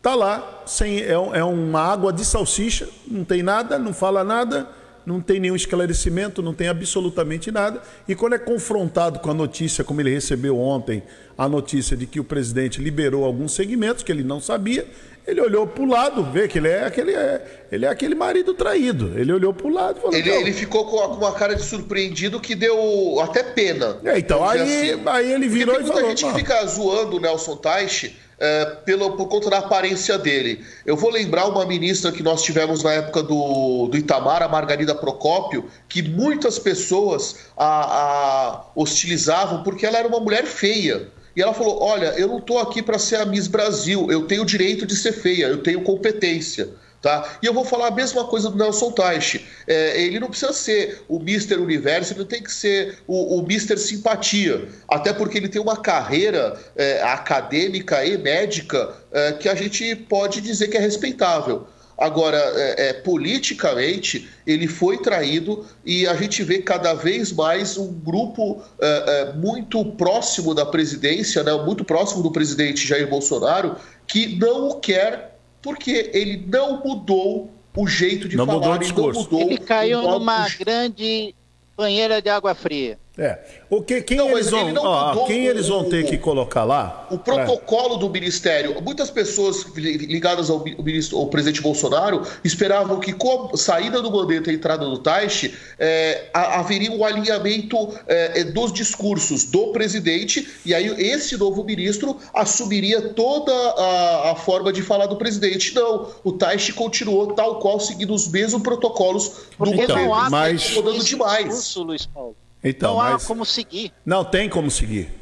[0.00, 4.66] Está lá, sem, é, é uma água de salsicha, não tem nada, não fala nada,
[5.10, 7.82] não tem nenhum esclarecimento, não tem absolutamente nada.
[8.06, 11.02] E quando é confrontado com a notícia, como ele recebeu ontem,
[11.36, 14.86] a notícia de que o presidente liberou alguns segmentos que ele não sabia,
[15.26, 18.54] ele olhou para o lado, vê que ele é aquele, é, ele é aquele marido
[18.54, 19.18] traído.
[19.18, 22.40] Ele olhou para o lado e falou: ele, ele ficou com uma cara de surpreendido
[22.40, 23.98] que deu até pena.
[24.04, 25.02] É, então aí, assim.
[25.06, 28.16] aí ele virou Porque tem muita e falou: gente que fica zoando o Nelson Teich
[28.40, 30.64] é, pelo, por conta da aparência dele.
[30.86, 34.94] Eu vou lembrar uma ministra que nós tivemos na época do, do Itamar, a Margarida
[34.94, 41.08] Procópio, que muitas pessoas a, a hostilizavam porque ela era uma mulher feia.
[41.36, 44.42] E ela falou: Olha, eu não estou aqui para ser a Miss Brasil, eu tenho
[44.42, 46.68] o direito de ser feia, eu tenho competência.
[47.02, 47.38] Tá?
[47.42, 49.46] E eu vou falar a mesma coisa do Nelson Teich.
[49.66, 51.54] É, ele não precisa ser o Mr.
[51.54, 53.78] Universo, ele tem que ser o, o Mr.
[53.78, 54.68] Simpatia.
[54.86, 60.42] Até porque ele tem uma carreira é, acadêmica e médica é, que a gente pode
[60.42, 61.66] dizer que é respeitável.
[62.00, 67.92] Agora, é, é, politicamente, ele foi traído e a gente vê cada vez mais um
[67.92, 74.68] grupo é, muito próximo da presidência, né, muito próximo do presidente Jair Bolsonaro, que não
[74.68, 75.29] o quer
[75.62, 79.20] porque ele não mudou o jeito de não falar, mudou o discurso.
[79.20, 81.34] não mudou ele caiu numa grande
[81.76, 82.98] banheira de água fria.
[83.20, 83.38] É.
[83.68, 87.06] O que, quem não, eles vão, ó, quem eles vão ter que colocar lá?
[87.10, 88.80] O protocolo do ministério.
[88.80, 94.50] Muitas pessoas ligadas ao, ministro, ao presidente Bolsonaro esperavam que com a saída do Mandetta
[94.50, 100.74] e a entrada do Taixe é, haveria um alinhamento é, dos discursos do presidente e
[100.74, 105.74] aí esse novo ministro assumiria toda a, a forma de falar do presidente.
[105.74, 109.28] Não, o Taixe continuou tal qual seguindo os mesmos protocolos
[109.58, 110.30] do então, governo.
[110.30, 110.74] Mas...
[110.74, 111.44] Mudando demais.
[111.44, 112.39] Discurso, Luiz Paulo.
[112.62, 113.24] Então, não há mas...
[113.24, 113.92] como seguir.
[114.04, 115.20] Não tem como seguir.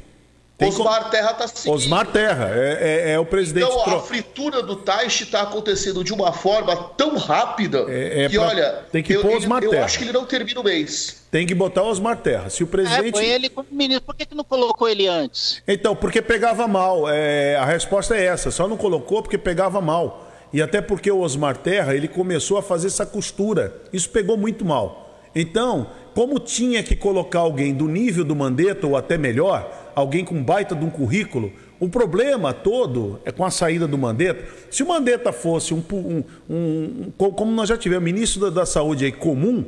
[0.59, 1.11] Tem Osmar como...
[1.11, 1.73] Terra está seguindo.
[1.73, 3.65] Osmar Terra, é, é, é o presidente.
[3.65, 8.37] Então, a fritura do Taish está acontecendo de uma forma tão rápida é, é que,
[8.37, 8.47] pra...
[8.47, 9.83] olha, tem que eu, pôr Osmar eu, Terra.
[9.83, 11.23] eu acho que ele não termina o mês.
[11.31, 12.49] Tem que botar o Osmar Terra.
[12.49, 13.07] Se o presidente.
[13.07, 14.05] É, põe ele como ministro.
[14.05, 15.63] Por que, que não colocou ele antes?
[15.65, 17.07] Então, porque pegava mal.
[17.07, 18.51] É, a resposta é essa.
[18.51, 20.29] Só não colocou porque pegava mal.
[20.51, 23.73] E até porque o Osmar Terra ele começou a fazer essa costura.
[23.93, 25.09] Isso pegou muito mal.
[25.33, 30.41] Então, como tinha que colocar alguém do nível do Mandetta ou até melhor, alguém com
[30.43, 34.43] baita de um currículo, o problema todo é com a saída do Mandetta.
[34.69, 39.05] Se o Mandetta fosse um, um, um como nós já tivemos, ministro da, da Saúde
[39.05, 39.63] aí comum,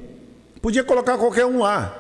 [0.62, 1.98] podia colocar qualquer um lá.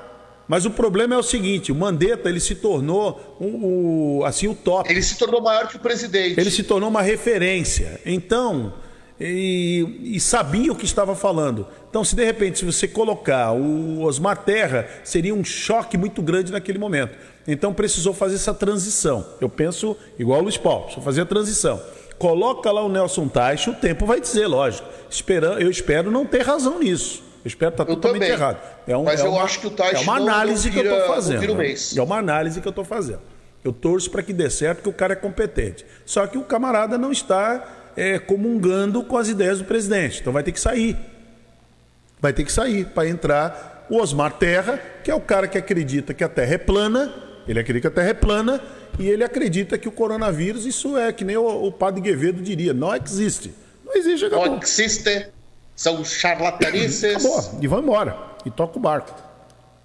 [0.47, 4.53] Mas o problema é o seguinte: o Mandetta ele se tornou o, o, assim o
[4.53, 4.91] top.
[4.91, 6.37] Ele se tornou maior que o presidente.
[6.37, 8.01] Ele se tornou uma referência.
[8.05, 8.73] Então
[9.21, 11.67] e, e, sabia o que estava falando.
[11.89, 16.51] Então, se de repente se você colocar o Osmar Terra, seria um choque muito grande
[16.51, 17.15] naquele momento.
[17.47, 19.25] Então, precisou fazer essa transição.
[19.39, 21.79] Eu penso igual o Luiz Paulo, só fazer a transição.
[22.17, 24.87] Coloca lá o Nelson Taix, o tempo vai dizer, lógico.
[25.09, 27.23] Esperando, eu espero não ter razão nisso.
[27.43, 28.35] Eu espero estar tá totalmente também.
[28.35, 28.59] errado.
[28.87, 30.83] É um, Mas é eu uma, acho que o Taix É uma análise não, não
[30.83, 31.55] vira, que eu estou fazendo.
[31.55, 31.75] Né?
[31.95, 33.21] É uma análise que eu estou fazendo.
[33.63, 35.85] Eu torço para que dê certo, porque o cara é competente.
[36.05, 40.21] Só que o camarada não está é, comungando com as ideias do presidente.
[40.21, 40.97] Então vai ter que sair.
[42.19, 46.13] Vai ter que sair para entrar o Osmar Terra, que é o cara que acredita
[46.13, 47.13] que a Terra é plana,
[47.47, 48.61] ele acredita que a Terra é plana
[48.99, 52.73] e ele acredita que o coronavírus, isso é que nem o, o padre Guevedo diria,
[52.73, 53.53] não existe.
[53.83, 54.45] Não existe, acabou.
[54.47, 55.27] Não existe,
[55.75, 57.25] são charlatanices.
[57.25, 59.13] Acabou, e vão embora, e toca o barco.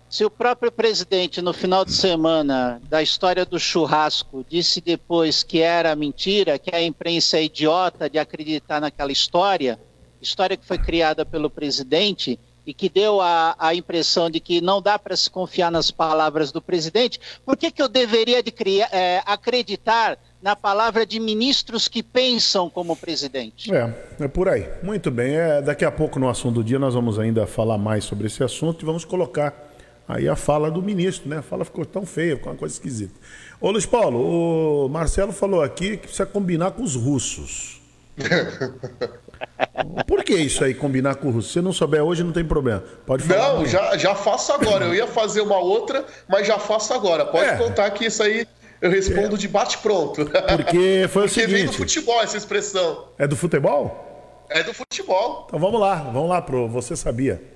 [0.09, 5.61] Se o próprio presidente, no final de semana da história do churrasco, disse depois que
[5.61, 9.79] era mentira, que a imprensa é idiota de acreditar naquela história,
[10.21, 14.83] história que foi criada pelo presidente e que deu a, a impressão de que não
[14.83, 18.89] dá para se confiar nas palavras do presidente, por que, que eu deveria de criar,
[18.93, 23.73] é, acreditar na palavra de ministros que pensam como presidente?
[23.73, 24.69] É, é por aí.
[24.83, 25.37] Muito bem.
[25.37, 28.43] É, daqui a pouco, no assunto do dia, nós vamos ainda falar mais sobre esse
[28.43, 29.66] assunto e vamos colocar
[30.09, 31.39] Aí a fala do ministro, né?
[31.39, 33.15] A fala ficou tão feia, ficou uma coisa esquisita.
[33.61, 37.81] Ô Luiz Paulo, o Marcelo falou aqui que precisa combinar com os russos.
[40.07, 41.49] Por que isso aí, combinar com o russo?
[41.49, 42.83] Se você não souber hoje, não tem problema.
[43.05, 43.55] Pode falar.
[43.55, 44.87] Não, já, já faço agora.
[44.87, 47.27] Eu ia fazer uma outra, mas já faço agora.
[47.27, 47.57] Pode é.
[47.57, 48.47] contar que isso aí
[48.81, 49.39] eu respondo é.
[49.39, 50.25] de bate-pronto.
[50.25, 51.53] Porque foi o Porque seguinte...
[51.53, 53.09] vem do futebol essa expressão.
[53.19, 54.45] É do futebol?
[54.49, 55.45] É do futebol.
[55.47, 57.56] Então vamos lá, vamos lá pro Você Sabia.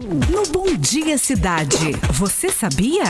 [0.00, 3.04] No Bom Dia Cidade, você sabia?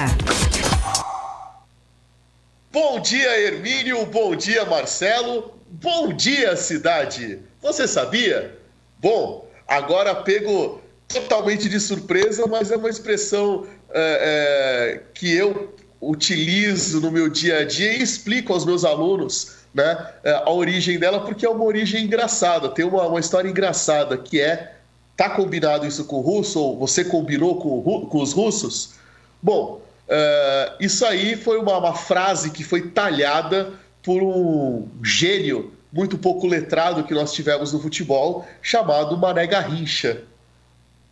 [2.70, 4.04] Bom dia, Hermínio.
[4.04, 5.54] Bom dia, Marcelo.
[5.70, 7.38] Bom dia, cidade.
[7.62, 8.58] Você sabia?
[8.98, 17.00] Bom, agora pego totalmente de surpresa, mas é uma expressão é, é, que eu utilizo
[17.00, 21.20] no meu dia a dia e explico aos meus alunos né, é, a origem dela,
[21.20, 22.68] porque é uma origem engraçada.
[22.68, 24.73] Tem uma, uma história engraçada que é:
[25.16, 26.60] tá combinado isso com o russo?
[26.60, 28.94] Ou você combinou com, com os russos?
[29.42, 33.72] Bom, é, isso aí foi uma, uma frase que foi talhada
[34.02, 40.22] por um gênio muito pouco letrado que nós tivemos no futebol, chamado Mané Garrincha.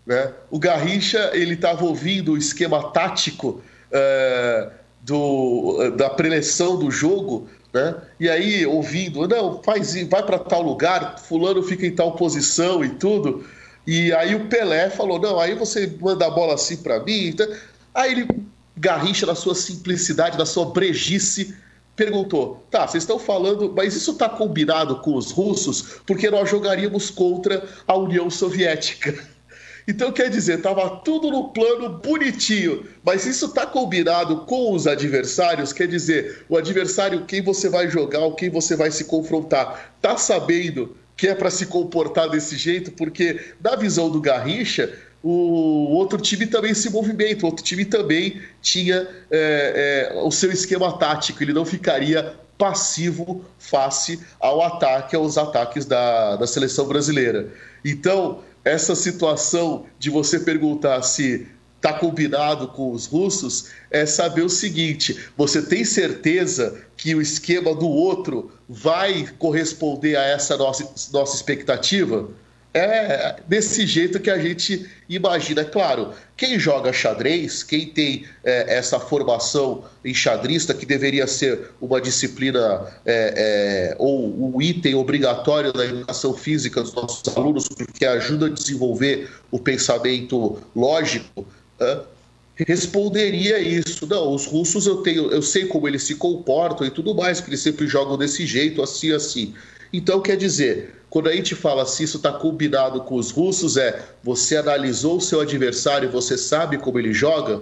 [0.04, 0.32] Né?
[0.50, 3.62] O Garrincha ele estava ouvindo o esquema tático
[3.92, 7.94] uh, do, da preleção do jogo, né?
[8.18, 12.88] e aí ouvindo, não, faz, vai para tal lugar, fulano fica em tal posição e
[12.90, 13.44] tudo.
[13.86, 17.28] E aí o Pelé falou, não, aí você manda a bola assim para mim.
[17.28, 17.46] Então...
[17.94, 18.28] Aí ele,
[18.76, 21.54] Garrincha, na sua simplicidade, na sua brejice,
[21.94, 27.10] perguntou: tá, vocês estão falando, mas isso está combinado com os russos porque nós jogaríamos
[27.10, 29.14] contra a União Soviética.
[29.88, 35.72] Então, quer dizer, estava tudo no plano bonitinho, mas isso está combinado com os adversários,
[35.72, 40.16] quer dizer, o adversário, quem você vai jogar, ou quem você vai se confrontar, está
[40.16, 46.18] sabendo que é para se comportar desse jeito, porque, na visão do Garrincha, o outro
[46.20, 51.42] time também se movimenta, o outro time também tinha é, é, o seu esquema tático,
[51.42, 57.48] ele não ficaria passivo face ao ataque, aos ataques da, da seleção brasileira.
[57.84, 61.46] Então, essa situação de você perguntar se
[61.82, 67.74] está combinado com os russos é saber o seguinte: você tem certeza que o esquema
[67.74, 72.28] do outro vai corresponder a essa nossa, nossa expectativa?
[72.74, 75.60] é desse jeito que a gente imagina.
[75.60, 81.70] É claro, quem joga xadrez, quem tem é, essa formação em xadrista, que deveria ser
[81.80, 88.06] uma disciplina é, é, ou um item obrigatório da educação física dos nossos alunos, porque
[88.06, 91.46] ajuda a desenvolver o pensamento lógico,
[92.56, 94.06] responderia isso.
[94.06, 97.50] Não, os russos eu tenho, eu sei como eles se comportam e tudo mais, que
[97.50, 99.54] eles sempre jogam desse jeito, assim, assim.
[99.92, 104.02] Então, quer dizer, quando a gente fala se isso está combinado com os russos, é
[104.22, 107.60] você analisou o seu adversário, você sabe como ele joga?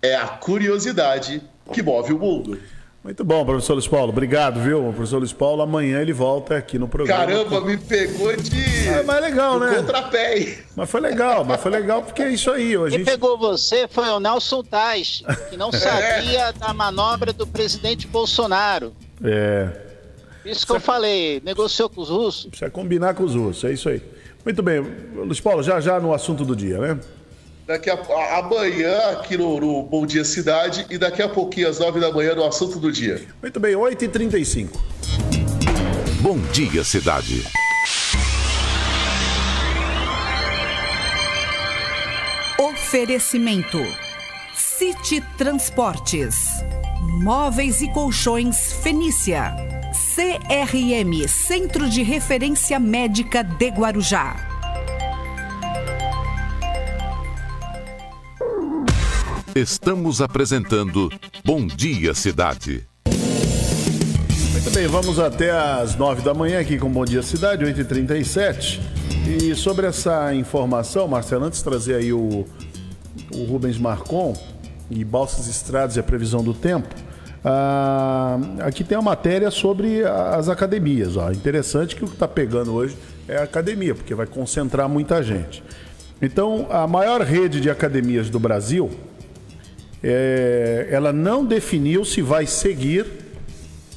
[0.00, 2.60] É a curiosidade que move o mundo.
[3.04, 4.08] Muito bom, professor Luiz Paulo.
[4.08, 4.90] Obrigado, viu?
[4.94, 7.26] professor Luiz Paulo, amanhã ele volta aqui no programa.
[7.26, 8.88] Caramba, me pegou de.
[8.88, 9.74] É, mas legal, né?
[9.76, 10.60] Contrapé.
[10.74, 12.74] Mas foi legal, mas foi legal porque é isso aí.
[12.74, 13.04] Quem gente...
[13.04, 16.52] pegou você foi o Nelson Tais, que não sabia é.
[16.54, 18.94] da manobra do presidente Bolsonaro.
[19.22, 19.68] É.
[20.42, 22.46] Isso que eu falei, negociou com os russos.
[22.46, 24.00] Precisa combinar com os russos, é isso aí.
[24.42, 24.80] Muito bem,
[25.14, 26.98] Luiz Paulo, já já no assunto do dia, né?
[27.66, 27.94] Daqui a,
[28.38, 32.34] amanhã aqui no, no, Bom Dia Cidade e daqui a pouquinho às nove da manhã
[32.34, 33.22] no assunto do dia.
[33.40, 34.68] Muito bem, 8h35.
[36.20, 37.42] Bom Dia Cidade.
[42.58, 43.78] Oferecimento:
[44.54, 46.36] City Transportes,
[47.22, 49.54] Móveis e Colchões Fenícia.
[50.14, 54.53] CRM Centro de Referência Médica de Guarujá.
[59.54, 61.08] Estamos apresentando
[61.44, 62.88] Bom Dia Cidade.
[64.50, 68.80] Muito bem, vamos até às nove da manhã aqui com Bom Dia Cidade, 8h37.
[69.28, 72.44] E sobre essa informação, Marcelo, antes de trazer aí o,
[73.32, 74.36] o Rubens Marcon
[74.90, 76.92] e Balsas Estradas e a previsão do tempo,
[77.44, 81.16] ah, aqui tem uma matéria sobre as academias.
[81.16, 81.30] Ó.
[81.30, 82.96] Interessante que o que está pegando hoje
[83.28, 85.62] é a academia, porque vai concentrar muita gente.
[86.20, 88.90] Então, a maior rede de academias do Brasil,
[90.06, 93.06] é, ela não definiu se vai seguir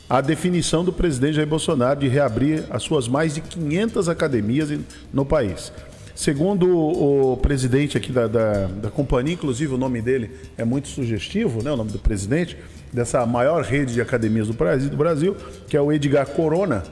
[0.10, 4.70] a definição do presidente Jair Bolsonaro de reabrir as suas mais de 500 academias
[5.12, 5.70] no país.
[6.16, 10.88] Segundo o, o presidente aqui da, da, da, companhia, inclusive o nome dele é muito
[10.88, 12.58] sugestivo, né, o nome do presidente,
[12.92, 15.36] dessa maior rede de academias do Brasil, do Brasil
[15.68, 16.84] que é o Edgar Corona.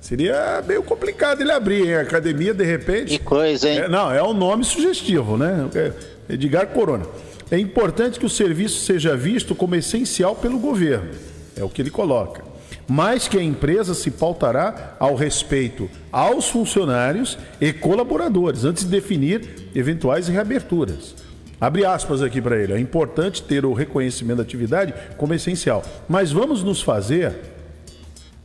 [0.00, 1.94] Seria meio complicado ele abrir, hein?
[1.94, 3.18] Academia, de repente.
[3.18, 3.78] Que coisa, hein?
[3.78, 5.68] É, não, é um nome sugestivo, né?
[5.74, 5.92] É
[6.34, 7.04] Edgar Corona.
[7.50, 11.10] É importante que o serviço seja visto como essencial pelo governo.
[11.56, 12.42] É o que ele coloca.
[12.86, 19.70] mas que a empresa se pautará ao respeito aos funcionários e colaboradores antes de definir
[19.74, 21.14] eventuais reaberturas.
[21.60, 22.72] Abre aspas aqui para ele.
[22.72, 27.34] É importante ter o reconhecimento da atividade como essencial, mas vamos nos fazer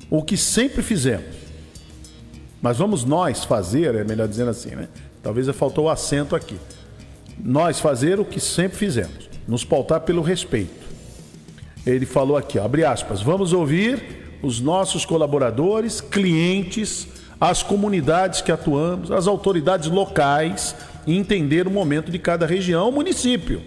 [0.09, 1.25] o que sempre fizemos.
[2.61, 4.87] Mas vamos nós fazer, é melhor dizendo assim, né?
[5.21, 6.57] Talvez faltou o acento aqui.
[7.39, 10.87] Nós fazer o que sempre fizemos, nos pautar pelo respeito.
[11.85, 17.07] Ele falou aqui, ó, abre aspas, vamos ouvir os nossos colaboradores, clientes,
[17.39, 20.75] as comunidades que atuamos, as autoridades locais
[21.07, 23.61] e entender o momento de cada região, município.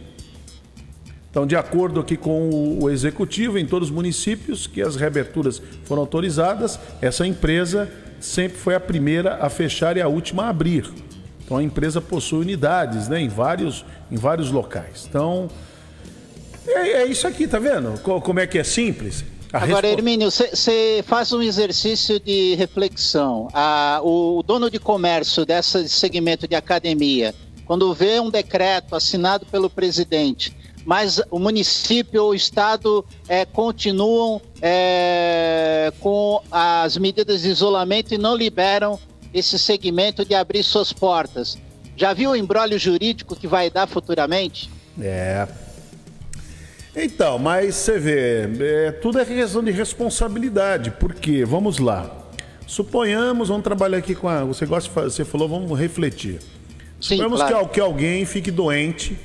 [1.30, 6.02] Então, de acordo aqui com o executivo, em todos os municípios que as reaberturas foram
[6.02, 10.84] autorizadas, essa empresa sempre foi a primeira a fechar e a última a abrir.
[11.52, 15.06] Então, a empresa possui unidades né, em, vários, em vários locais.
[15.06, 15.50] Então,
[16.66, 18.00] é, é isso aqui, tá vendo?
[18.00, 19.22] Como é que é simples?
[19.52, 20.00] A Agora, respo...
[20.00, 23.48] Hermínio, você faz um exercício de reflexão.
[23.52, 27.34] Ah, o dono de comércio desse segmento de academia,
[27.66, 34.42] quando vê um decreto assinado pelo presidente mas o município ou o estado é, continuam
[34.60, 38.98] é, com as medidas de isolamento e não liberam
[39.32, 41.58] esse segmento de abrir suas portas.
[41.96, 44.70] Já viu o embrólio jurídico que vai dar futuramente?
[45.00, 45.46] É.
[46.94, 52.28] Então, mas você vê, é, tudo é questão de responsabilidade, porque, vamos lá,
[52.66, 54.44] suponhamos, vamos trabalhar aqui com a.
[54.44, 56.38] Você gosta fazer, você falou, vamos refletir.
[57.00, 57.68] Sim, suponhamos claro.
[57.68, 59.18] que, que alguém fique doente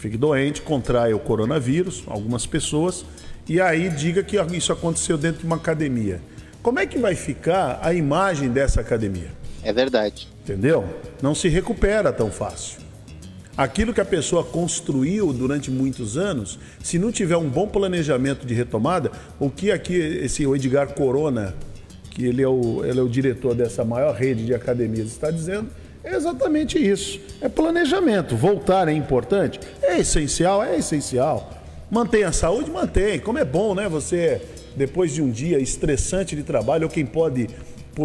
[0.00, 3.04] fique doente, contraia o coronavírus, algumas pessoas,
[3.46, 6.22] e aí diga que isso aconteceu dentro de uma academia.
[6.62, 9.28] Como é que vai ficar a imagem dessa academia?
[9.62, 10.28] É verdade.
[10.42, 10.84] Entendeu?
[11.22, 12.80] Não se recupera tão fácil.
[13.56, 18.54] Aquilo que a pessoa construiu durante muitos anos, se não tiver um bom planejamento de
[18.54, 21.54] retomada, o que aqui esse Edgar Corona,
[22.10, 25.68] que ele é o, ele é o diretor dessa maior rede de academias, está dizendo,
[26.04, 27.20] é exatamente isso.
[27.40, 28.36] É planejamento.
[28.36, 29.60] Voltar é importante?
[29.82, 31.50] É essencial, é essencial.
[31.90, 32.70] Mantém a saúde?
[32.70, 33.18] Mantém.
[33.18, 33.88] Como é bom, né?
[33.88, 34.40] Você,
[34.76, 37.48] depois de um dia estressante de trabalho, ou quem pode.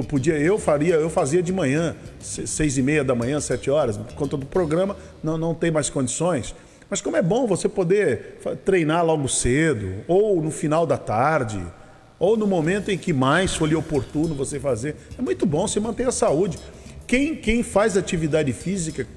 [0.10, 4.14] Podia, eu faria, eu fazia de manhã, seis e meia da manhã, sete horas, por
[4.14, 6.54] conta do programa, não, não tem mais condições.
[6.90, 11.62] Mas como é bom você poder treinar logo cedo, ou no final da tarde,
[12.20, 14.96] ou no momento em que mais for oportuno você fazer.
[15.18, 16.58] É muito bom, você mantém a saúde.
[17.08, 19.08] Quem, quem faz atividade física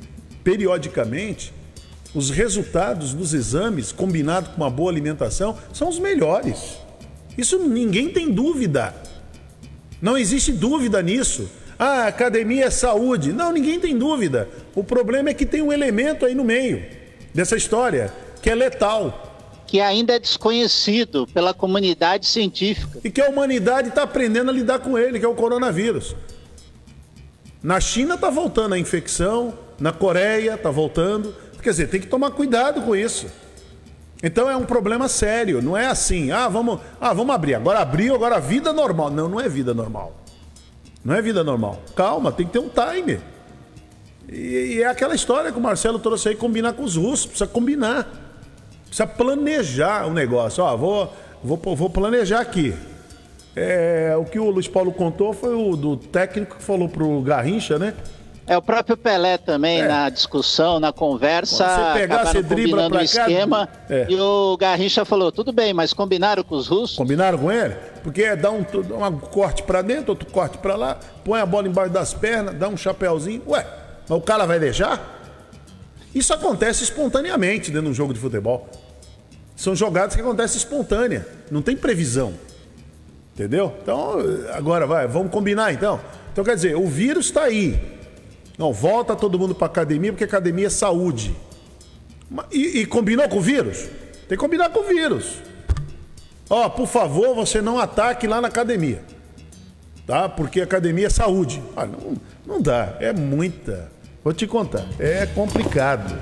[0.44, 1.52] periodicamente,
[2.14, 6.78] os resultados dos exames, combinado com uma boa alimentação, são os melhores.
[7.38, 8.92] Isso ninguém tem dúvida.
[10.02, 11.48] Não existe dúvida nisso.
[11.78, 13.32] Ah, academia é saúde.
[13.32, 14.48] Não, ninguém tem dúvida.
[14.74, 16.84] O problema é que tem um elemento aí no meio
[17.32, 18.12] dessa história
[18.42, 19.24] que é letal.
[19.68, 22.98] Que ainda é desconhecido pela comunidade científica.
[23.04, 26.16] E que a humanidade está aprendendo a lidar com ele, que é o coronavírus.
[27.62, 31.34] Na China está voltando a infecção, na Coreia está voltando.
[31.62, 33.26] Quer dizer, tem que tomar cuidado com isso.
[34.22, 38.14] Então é um problema sério, não é assim, ah, vamos, ah, vamos abrir, agora abriu,
[38.14, 39.10] agora vida normal.
[39.10, 40.12] Não, não é vida normal.
[41.04, 41.80] Não é vida normal.
[41.94, 43.20] Calma, tem que ter um time.
[44.28, 47.46] E, e é aquela história que o Marcelo trouxe aí, combinar com os russos, precisa
[47.46, 48.08] combinar.
[48.86, 50.64] Precisa planejar o negócio.
[50.64, 51.12] Ó, vou,
[51.42, 52.74] vou, vou planejar aqui.
[53.54, 57.78] É, o que o Luiz Paulo contou foi o do técnico que falou pro Garrincha,
[57.78, 57.94] né?
[58.48, 59.86] É o próprio Pelé também é.
[59.86, 64.06] na discussão, na conversa, você pegar, você dribla pra o esquema é.
[64.08, 66.96] e o Garrincha falou, tudo bem, mas combinaram com os russos?
[66.96, 67.76] Combinaram com ele?
[68.02, 71.68] Porque é dar um, um corte para dentro, outro corte para lá, põe a bola
[71.68, 73.66] embaixo das pernas, dá um chapéuzinho, ué,
[74.08, 75.20] mas o cara vai deixar?
[76.14, 78.66] Isso acontece espontaneamente dentro de um jogo de futebol.
[79.54, 82.32] São jogadas que acontecem espontânea, não tem previsão.
[83.34, 83.74] Entendeu?
[83.82, 84.16] Então,
[84.54, 86.00] agora vai, vamos combinar então.
[86.32, 87.97] Então quer dizer, o vírus está aí.
[88.58, 91.34] Não, volta todo mundo para academia, porque academia é saúde.
[92.50, 93.88] E, e, combinou com o vírus?
[94.28, 95.36] Tem que combinar com o vírus.
[96.50, 99.00] Ó, por favor, você não ataque lá na academia.
[100.06, 100.28] Tá?
[100.28, 101.62] Porque academia é saúde.
[101.76, 102.96] Ah, não, não dá.
[103.00, 103.90] É muita.
[104.24, 104.86] Vou te contar.
[104.98, 106.18] É complicado.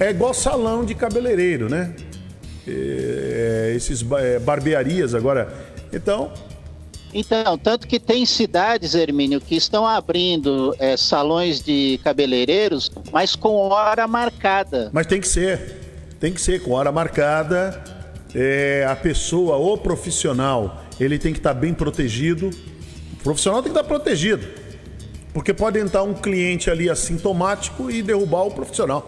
[0.00, 1.94] É igual salão de cabeleireiro, né?
[2.66, 5.54] É, esses é, barbearias agora.
[5.92, 6.32] Então,
[7.12, 13.56] então, tanto que tem cidades, Hermínio, que estão abrindo é, salões de cabeleireiros, mas com
[13.68, 14.90] hora marcada.
[14.92, 16.16] Mas tem que ser.
[16.20, 17.82] Tem que ser com hora marcada.
[18.34, 22.50] É, a pessoa, o profissional, ele tem que estar bem protegido.
[23.14, 24.46] O profissional tem que estar protegido.
[25.32, 29.06] Porque pode entrar um cliente ali assintomático e derrubar o profissional.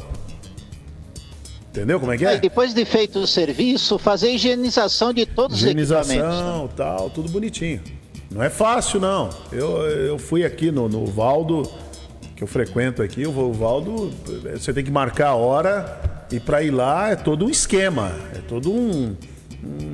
[1.78, 2.36] Entendeu como é que é?
[2.38, 6.38] depois de feito o serviço, fazer higienização de todos higienização, os equipamentos.
[6.40, 7.80] Higienização, tal, tudo bonitinho.
[8.32, 9.30] Não é fácil, não.
[9.52, 11.70] Eu, eu fui aqui no, no Valdo,
[12.34, 14.12] que eu frequento aqui, o Valdo,
[14.52, 18.12] você tem que marcar a hora e para ir lá é todo um esquema.
[18.34, 19.14] É todo um.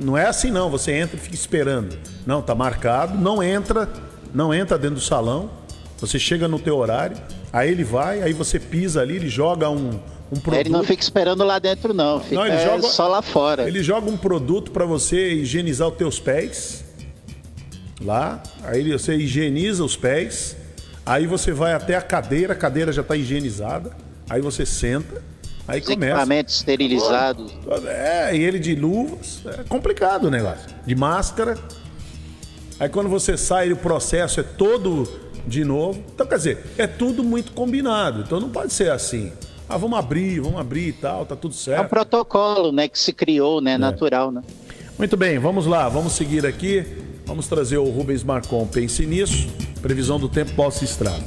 [0.03, 0.71] Não é assim, não.
[0.71, 1.95] Você entra e fica esperando.
[2.25, 3.87] Não, tá marcado, não entra,
[4.33, 5.51] não entra dentro do salão.
[5.99, 7.15] Você chega no teu horário,
[7.53, 9.99] aí ele vai, aí você pisa ali, ele joga um
[10.31, 10.59] um produto.
[10.59, 12.19] Ele não fica esperando lá dentro, não.
[12.19, 13.67] Fica não, ele joga, só lá fora.
[13.67, 16.83] Ele joga um produto para você higienizar os teus pés.
[18.01, 18.41] Lá.
[18.63, 20.57] Aí você higieniza os pés.
[21.05, 23.95] Aí você vai até a cadeira, a cadeira já está higienizada.
[24.29, 25.23] Aí você senta.
[25.67, 26.11] Aí os começa.
[26.11, 27.53] Equipamentos esterilizados.
[27.87, 29.41] É, e ele de luvas.
[29.45, 30.67] É complicado o negócio.
[30.85, 31.57] De máscara.
[32.79, 35.07] Aí quando você sai, o processo é todo
[35.47, 36.03] de novo.
[36.13, 38.21] Então, quer dizer, é tudo muito combinado.
[38.21, 39.31] Então não pode ser assim.
[39.67, 41.81] Ah, vamos abrir, vamos abrir e tal, tá tudo certo.
[41.81, 43.77] É um protocolo, né, que se criou, né, é.
[43.77, 44.43] natural, né?
[44.97, 46.85] Muito bem, vamos lá, vamos seguir aqui.
[47.25, 49.47] Vamos trazer o Rubens Marcon, pense nisso.
[49.81, 51.23] Previsão do tempo, Posse Estradas.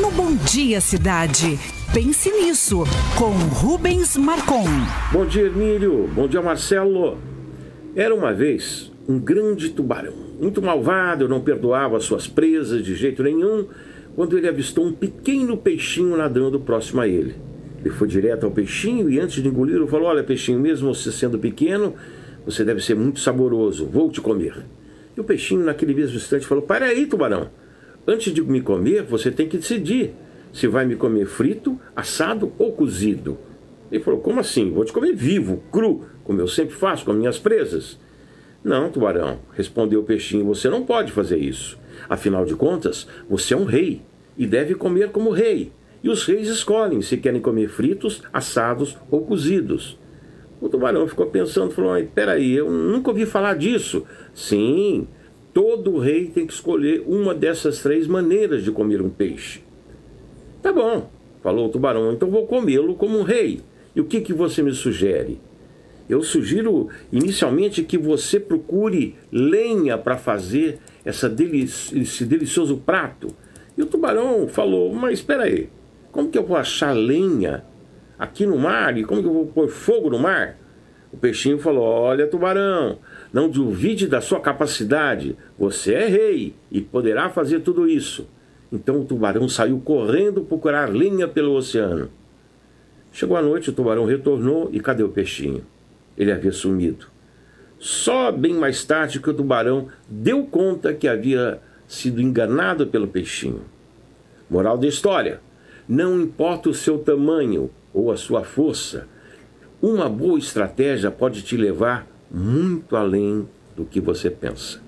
[0.00, 1.56] No Bom Dia Cidade,
[1.92, 2.82] pense nisso,
[3.16, 4.64] com Rubens Marcon.
[5.12, 6.10] Bom dia, Emílio.
[6.12, 7.16] Bom dia, Marcelo.
[7.94, 13.68] Era uma vez um grande tubarão, muito malvado, não perdoava suas presas de jeito nenhum
[14.14, 17.34] quando ele avistou um pequeno peixinho nadando próximo a ele.
[17.80, 21.38] Ele foi direto ao peixinho e antes de engolir, falou: Olha, peixinho, mesmo você sendo
[21.38, 21.94] pequeno,
[22.46, 24.64] você deve ser muito saboroso, vou te comer.
[25.16, 27.50] E o peixinho, naquele mesmo instante, falou: Para aí, tubarão,
[28.06, 30.14] antes de me comer, você tem que decidir
[30.52, 33.36] se vai me comer frito, assado ou cozido.
[33.90, 34.70] Ele falou: Como assim?
[34.70, 37.98] Vou te comer vivo, cru, como eu sempre faço com minhas presas.
[38.62, 41.78] Não, tubarão, respondeu o peixinho, você não pode fazer isso.
[42.08, 44.02] Afinal de contas, você é um rei
[44.36, 45.72] e deve comer como rei.
[46.02, 49.98] E os reis escolhem se querem comer fritos, assados ou cozidos.
[50.60, 54.04] O tubarão ficou pensando, falou: peraí, eu nunca ouvi falar disso.
[54.34, 55.06] Sim,
[55.52, 59.62] todo rei tem que escolher uma dessas três maneiras de comer um peixe.
[60.62, 61.10] Tá bom,
[61.42, 63.60] falou o tubarão, então vou comê-lo como um rei.
[63.94, 65.38] E o que, que você me sugere?
[66.08, 73.28] Eu sugiro inicialmente que você procure lenha para fazer essa delici esse delicioso prato.
[73.76, 75.68] E o tubarão falou: Mas espera aí,
[76.10, 77.64] como que eu vou achar lenha
[78.18, 78.96] aqui no mar?
[78.96, 80.58] E como que eu vou pôr fogo no mar?
[81.12, 82.98] O peixinho falou: Olha, tubarão,
[83.32, 85.36] não duvide da sua capacidade.
[85.58, 88.28] Você é rei e poderá fazer tudo isso.
[88.72, 92.10] Então o tubarão saiu correndo procurar lenha pelo oceano.
[93.12, 95.64] Chegou a noite, o tubarão retornou e cadê o peixinho?
[96.18, 97.13] Ele havia sumido.
[97.84, 103.60] Só bem mais tarde que o tubarão deu conta que havia sido enganado pelo peixinho.
[104.48, 105.42] Moral da história:
[105.86, 109.06] não importa o seu tamanho ou a sua força,
[109.82, 114.80] uma boa estratégia pode te levar muito além do que você pensa.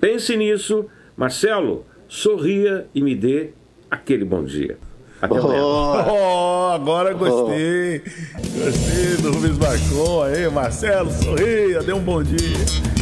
[0.00, 3.50] Pense nisso, Marcelo, sorria e me dê
[3.88, 4.76] aquele bom dia.
[5.24, 8.02] Até oh, oh, agora gostei.
[8.04, 8.64] Oh.
[8.64, 12.58] Gostei do Rubens Marcon aí, Marcelo, sorria, dê um bom dia.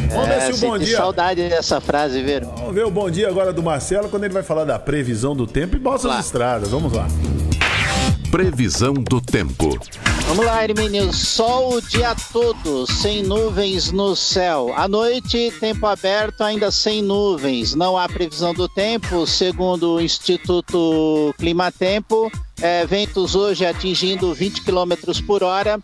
[0.08, 0.96] Vamos é, ver se o bom dia.
[0.96, 2.44] saudade dessa frase, ver.
[2.44, 5.46] Vamos ver o bom dia agora do Marcelo quando ele vai falar da previsão do
[5.46, 6.68] tempo e bosta as estradas.
[6.68, 7.08] Vamos lá.
[8.30, 9.78] Previsão do tempo.
[10.26, 11.12] Vamos lá, Hermínio.
[11.12, 14.72] Sol o dia todo, sem nuvens no céu.
[14.74, 17.74] À noite, tempo aberto, ainda sem nuvens.
[17.74, 22.30] Não há previsão do tempo, segundo o Instituto Climatempo.
[22.60, 24.92] É, ventos hoje atingindo 20 km
[25.26, 25.80] por hora,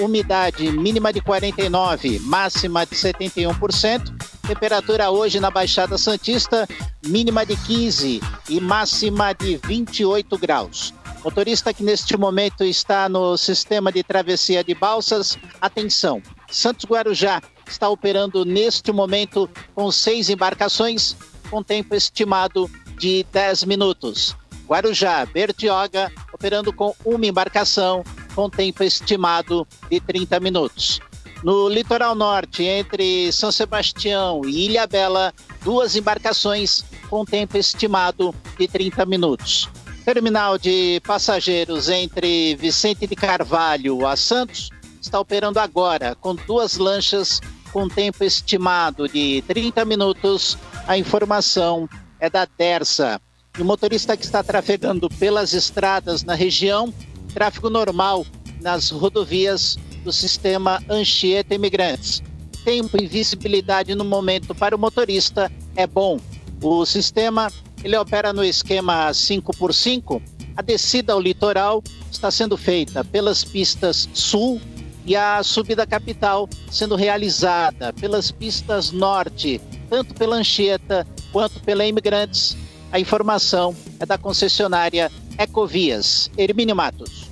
[0.00, 4.12] umidade mínima de 49, máxima de 71%,
[4.46, 6.66] temperatura hoje na Baixada Santista
[7.06, 10.92] mínima de 15 e máxima de 28 graus.
[11.28, 16.22] Motorista que neste momento está no sistema de travessia de balsas, atenção.
[16.50, 21.14] Santos Guarujá está operando neste momento com seis embarcações,
[21.50, 22.66] com tempo estimado
[22.96, 24.34] de 10 minutos.
[24.66, 28.02] Guarujá, Bertioga, operando com uma embarcação,
[28.34, 30.98] com tempo estimado de 30 minutos.
[31.44, 38.66] No litoral norte, entre São Sebastião e Ilha Bela, duas embarcações com tempo estimado de
[38.66, 39.68] 30 minutos.
[40.14, 47.42] Terminal de passageiros entre Vicente de Carvalho a Santos está operando agora com duas lanchas
[47.74, 50.56] com tempo estimado de 30 minutos.
[50.86, 51.86] A informação
[52.18, 53.20] é da Dersa.
[53.58, 56.90] O motorista que está trafegando pelas estradas na região,
[57.34, 58.24] tráfego normal
[58.62, 62.22] nas rodovias do sistema Anchieta Imigrantes.
[62.64, 66.18] Tempo e visibilidade no momento para o motorista é bom.
[66.62, 67.52] O sistema
[67.82, 70.20] ele opera no esquema 5 por 5
[70.56, 74.60] A descida ao litoral está sendo feita pelas pistas sul
[75.04, 82.56] e a subida capital sendo realizada pelas pistas norte, tanto pela Anchieta quanto pela Imigrantes.
[82.92, 86.30] A informação é da concessionária Ecovias.
[86.36, 87.28] Hermínio Matos.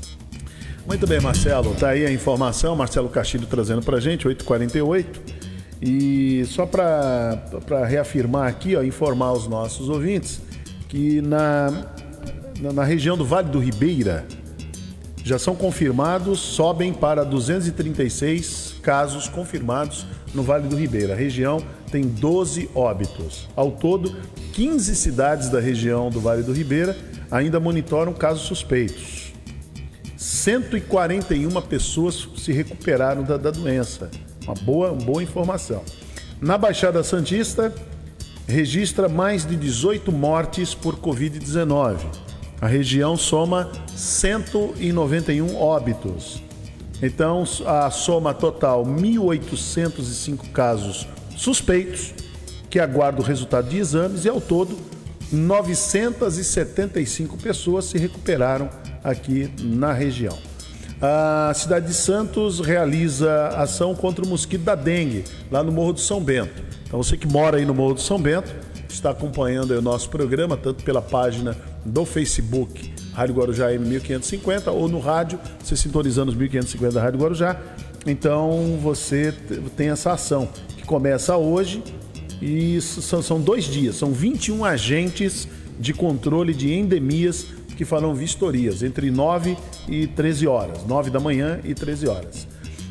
[0.86, 1.74] Muito bem, Marcelo.
[1.74, 2.76] Tá aí a informação.
[2.76, 5.35] Marcelo Castilho trazendo para gente, 8h48.
[5.80, 10.40] E só para reafirmar aqui, ó, informar os nossos ouvintes
[10.88, 11.86] que na,
[12.60, 14.26] na, na região do Vale do Ribeira
[15.22, 21.14] já são confirmados, sobem para 236 casos confirmados no Vale do Ribeira.
[21.14, 21.60] A região
[21.90, 23.48] tem 12 óbitos.
[23.56, 24.16] Ao todo,
[24.52, 26.96] 15 cidades da região do Vale do Ribeira
[27.30, 29.32] ainda monitoram casos suspeitos.
[30.16, 34.08] 141 pessoas se recuperaram da, da doença.
[34.46, 35.82] Uma boa, boa informação.
[36.40, 37.74] Na Baixada Santista,
[38.46, 41.98] registra mais de 18 mortes por Covid-19.
[42.60, 46.40] A região soma 191 óbitos.
[47.02, 52.14] Então, a soma total 1.805 casos suspeitos
[52.70, 54.78] que aguardam o resultado de exames e ao todo
[55.32, 58.70] 975 pessoas se recuperaram
[59.02, 60.38] aqui na região.
[61.00, 66.00] A cidade de Santos realiza ação contra o mosquito da dengue, lá no Morro do
[66.00, 66.62] São Bento.
[66.86, 68.54] Então você que mora aí no Morro do São Bento,
[68.88, 74.98] está acompanhando o nosso programa, tanto pela página do Facebook Rádio Guarujá M1550 ou no
[74.98, 77.60] rádio, você sintonizando os 1550 da Rádio Guarujá.
[78.06, 79.34] Então você
[79.76, 81.82] tem essa ação que começa hoje
[82.40, 87.46] e são, são dois dias, são 21 agentes de controle de endemias
[87.76, 89.56] que farão vistorias entre 9
[89.88, 92.48] e 13 horas, 9 da manhã e 13 horas.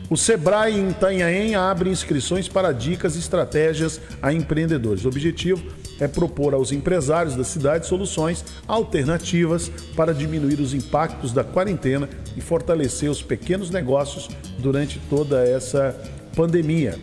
[0.08, 5.04] O Sebrae em Itanhaém abre inscrições para dicas e estratégias a empreendedores.
[5.04, 5.64] O objetivo
[6.00, 12.08] é propor aos empresários da cidade soluções alternativas para diminuir os impactos da quarentena
[12.38, 14.30] e fortalecer os pequenos negócios
[14.60, 15.96] durante toda essa
[16.36, 17.00] pandemia.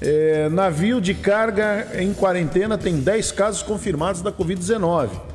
[0.00, 5.29] É, navio de carga em quarentena tem 10 casos confirmados da Covid-19.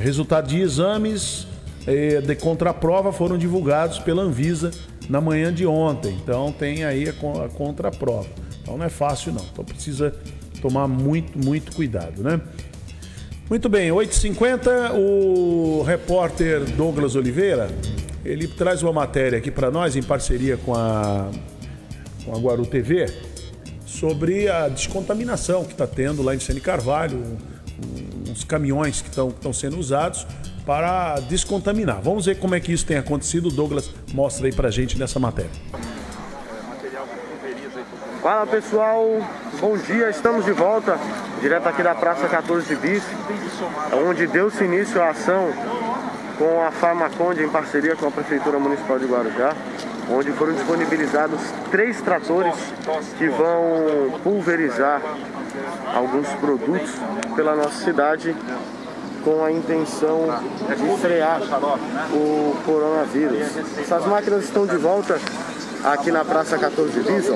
[0.00, 1.46] Resultado de exames
[1.86, 4.70] é, de contraprova foram divulgados pela Anvisa
[5.08, 6.16] na manhã de ontem.
[6.22, 7.12] Então tem aí a,
[7.44, 8.28] a contraprova.
[8.62, 9.44] Então não é fácil não.
[9.52, 10.14] Então precisa
[10.60, 12.40] tomar muito, muito cuidado, né?
[13.48, 17.68] Muito bem, 8h50, o repórter Douglas Oliveira,
[18.24, 21.28] ele traz uma matéria aqui para nós, em parceria com a,
[22.24, 23.12] com a Guaru TV,
[23.84, 27.36] sobre a descontaminação que está tendo lá em Sene Carvalho,
[28.30, 30.26] uns caminhões que estão sendo usados
[30.64, 32.00] para descontaminar.
[32.00, 33.46] Vamos ver como é que isso tem acontecido.
[33.46, 35.50] O Douglas mostra aí para gente nessa matéria.
[38.22, 39.02] Fala pessoal,
[39.60, 40.98] bom dia, estamos de volta,
[41.40, 43.02] direto aqui da Praça 14 Bis,
[44.06, 45.50] onde deu-se início à ação
[46.36, 49.56] com a Farmaconde em parceria com a Prefeitura Municipal de Guarujá,
[50.10, 52.54] onde foram disponibilizados três tratores
[53.16, 55.00] que vão pulverizar
[55.94, 56.90] alguns produtos
[57.34, 58.34] pela nossa cidade
[59.24, 60.26] com a intenção
[60.68, 61.40] de frear
[62.12, 63.46] o coronavírus.
[63.78, 65.18] Essas máquinas estão de volta
[65.84, 67.26] aqui na Praça 14 Bis,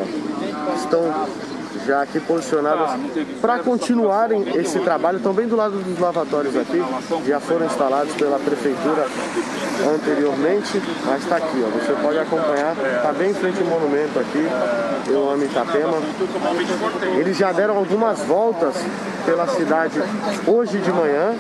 [0.76, 1.26] estão
[1.87, 2.91] já aqui posicionadas
[3.41, 5.18] para continuarem esse trabalho.
[5.18, 6.83] Estão bem do lado dos lavatórios aqui,
[7.27, 9.07] já foram instalados pela prefeitura
[9.95, 14.49] anteriormente, mas está aqui, ó, você pode acompanhar, está bem em frente ao monumento aqui,
[15.09, 15.99] eu amo Itapema.
[17.18, 18.75] Eles já deram algumas voltas
[19.27, 20.01] pela cidade
[20.47, 21.35] hoje de manhã,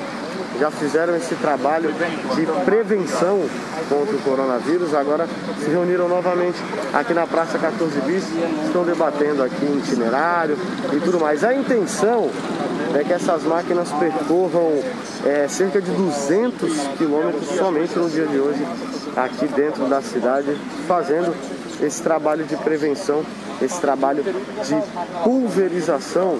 [0.58, 1.92] já fizeram esse trabalho
[2.34, 3.44] de prevenção
[3.88, 5.26] contra o coronavírus, agora
[5.58, 6.58] se reuniram novamente
[6.92, 8.24] aqui na Praça 14 Bis,
[8.64, 10.56] estão debatendo aqui itinerário
[10.92, 11.44] e tudo mais.
[11.44, 12.30] A intenção
[12.94, 14.80] é que essas máquinas percorram
[15.24, 18.64] é, cerca de 200 quilômetros somente no dia de hoje
[19.16, 21.34] aqui dentro da cidade, fazendo
[21.82, 23.22] esse trabalho de prevenção,
[23.60, 26.38] esse trabalho de pulverização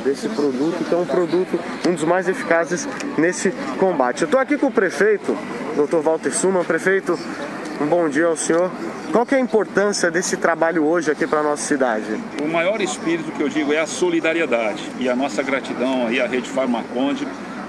[0.00, 4.22] desse produto, que é um produto, um dos mais eficazes nesse combate.
[4.22, 5.36] Eu estou aqui com o prefeito,
[5.76, 5.98] Dr.
[5.98, 6.64] Walter Suman.
[6.64, 7.18] Prefeito,
[7.80, 8.70] um bom dia ao senhor.
[9.12, 12.18] Qual que é a importância desse trabalho hoje aqui para a nossa cidade?
[12.42, 16.26] O maior espírito que eu digo é a solidariedade e a nossa gratidão aí à
[16.26, 17.26] Rede Farmaconde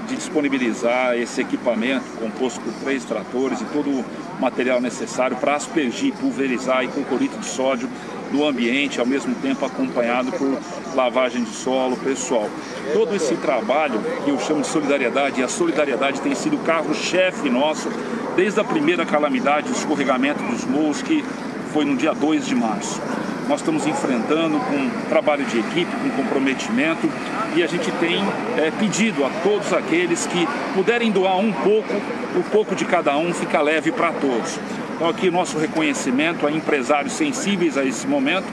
[0.07, 4.05] de disponibilizar esse equipamento composto por três tratores e todo o
[4.39, 7.89] material necessário para aspergir, pulverizar e com de sódio
[8.35, 10.57] no ambiente, ao mesmo tempo acompanhado por
[10.93, 12.49] lavagem de solo pessoal.
[12.93, 17.49] Todo esse trabalho que eu chamo de solidariedade, e a solidariedade tem sido o carro-chefe
[17.49, 17.89] nosso
[18.35, 21.23] desde a primeira calamidade, o escorregamento dos morros, que
[21.71, 23.01] foi no dia 2 de março.
[23.47, 27.07] nós estamos enfrentando com trabalho de equipe, com comprometimento
[27.55, 28.23] e a gente tem
[28.57, 31.93] é, pedido a todos aqueles que puderem doar um pouco,
[32.35, 34.59] o pouco de cada um fica leve para todos.
[34.95, 38.45] Então aqui nosso reconhecimento a empresários sensíveis a esse momento,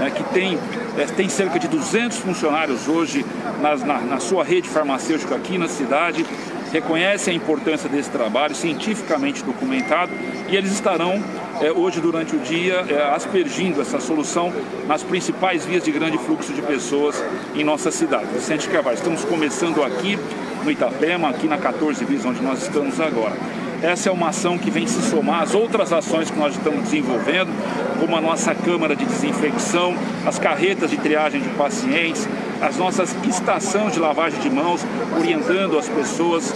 [0.00, 0.58] é, que tem,
[0.98, 3.24] é, tem cerca de 200 funcionários hoje
[3.62, 6.26] nas, na, na sua rede farmacêutica aqui na cidade,
[6.72, 10.10] reconhecem a importância desse trabalho cientificamente documentado
[10.48, 11.22] e eles estarão
[11.60, 14.52] é, hoje durante o dia é, aspergindo essa solução
[14.88, 17.22] nas principais vias de grande fluxo de pessoas
[17.54, 18.26] em nossa cidade.
[18.34, 20.18] Vicente Carvalho, estamos começando aqui
[20.64, 23.63] no Itapema, aqui na 14 Bis, onde nós estamos agora.
[23.84, 27.50] Essa é uma ação que vem se somar às outras ações que nós estamos desenvolvendo,
[28.00, 32.26] como a nossa câmara de desinfecção, as carretas de triagem de pacientes,
[32.62, 34.80] as nossas estações de lavagem de mãos,
[35.18, 36.54] orientando as pessoas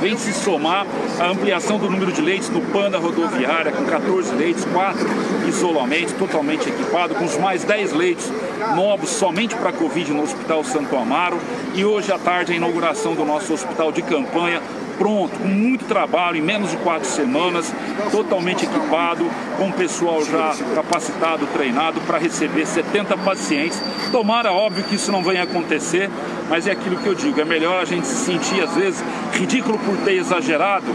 [0.00, 0.86] vem se somar
[1.20, 5.06] a ampliação do número de leitos no Panda Rodoviária, com 14 leitos, 4
[5.46, 8.32] isolamentos, totalmente equipado, com os mais 10 leitos
[8.74, 11.38] novos somente para Covid no Hospital Santo Amaro.
[11.74, 14.62] E hoje à tarde a inauguração do nosso hospital de campanha,
[14.98, 17.72] pronto, com muito trabalho, em menos de quatro semanas,
[18.10, 19.28] totalmente equipado,
[19.58, 23.80] com pessoal já capacitado, treinado para receber 70 pacientes.
[24.10, 26.10] Tomara, óbvio, que isso não venha acontecer,
[26.48, 29.78] mas é aquilo que eu digo, é melhor a gente se sentir, às vezes, ridículo
[29.78, 30.86] por ter exagerado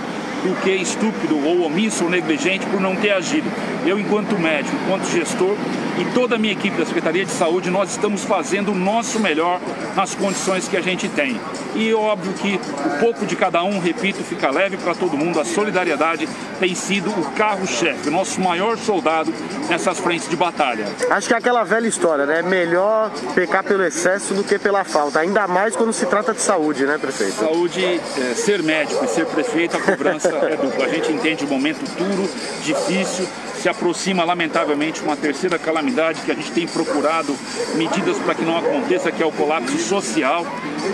[0.44, 3.50] do que estúpido ou omisso ou negligente por não ter agido.
[3.86, 5.56] Eu, enquanto médico, enquanto gestor
[6.02, 9.62] e toda a minha equipe da Secretaria de Saúde, nós estamos fazendo o nosso melhor
[9.96, 11.40] nas condições que a gente tem.
[11.76, 15.40] E óbvio que o pouco de cada um, repito, fica leve para todo mundo.
[15.40, 16.28] A solidariedade
[16.60, 19.32] tem sido o carro-chefe, o nosso maior soldado
[19.70, 20.86] nessas frentes de batalha.
[21.12, 22.42] Acho que é aquela velha história, né?
[22.42, 26.84] Melhor pecar pelo excesso do que pela falta, ainda mais quando se trata de saúde,
[26.84, 27.34] né, prefeito?
[27.34, 30.86] Saúde, é, ser médico e ser prefeito, a cobrança é dupla.
[30.86, 32.28] A gente entende o momento duro,
[32.64, 33.28] difícil,
[33.62, 37.36] se aproxima lamentavelmente uma terceira calamidade que a gente tem procurado
[37.76, 40.46] medidas para que não aconteça, que é o colapso social.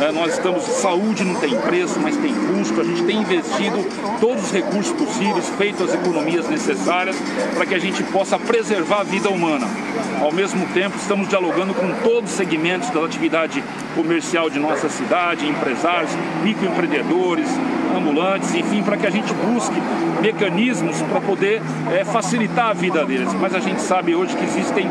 [0.02, 2.82] É, nós estamos, saúde não tem preço, mas tem custo.
[2.82, 3.86] A gente tem investido
[4.20, 7.16] todos os recursos possíveis, feito as economias necessárias
[7.56, 9.66] para que a gente possa preservar a vida humana.
[10.22, 13.64] Ao mesmo tempo, estamos dialogando com todos os segmentos da atividade
[13.96, 16.12] comercial de nossa cidade, empresários,
[16.44, 17.48] microempreendedores,
[17.98, 19.76] ambulantes, enfim, para que a gente busque
[20.22, 23.34] mecanismos para poder é, facilitar a vida deles.
[23.34, 24.88] Mas a gente sabe hoje que existem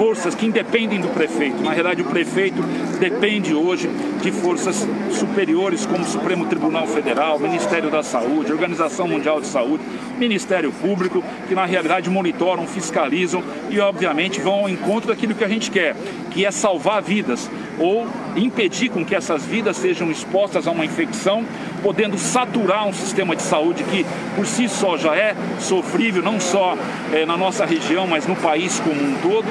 [0.00, 1.62] forças que independem do prefeito.
[1.62, 2.62] Na realidade, o prefeito
[2.98, 3.88] depende hoje
[4.22, 9.82] de forças superiores como o Supremo Tribunal Federal, Ministério da Saúde, Organização Mundial de Saúde,
[10.20, 15.48] Ministério Público, que na realidade monitoram, fiscalizam e, obviamente, vão ao encontro daquilo que a
[15.48, 15.96] gente quer,
[16.30, 18.06] que é salvar vidas ou
[18.36, 21.44] impedir com que essas vidas sejam expostas a uma infecção,
[21.82, 24.04] podendo saturar um sistema de saúde que
[24.36, 26.76] por si só já é sofrível, não só
[27.12, 29.46] é, na nossa região, mas no país como um todo.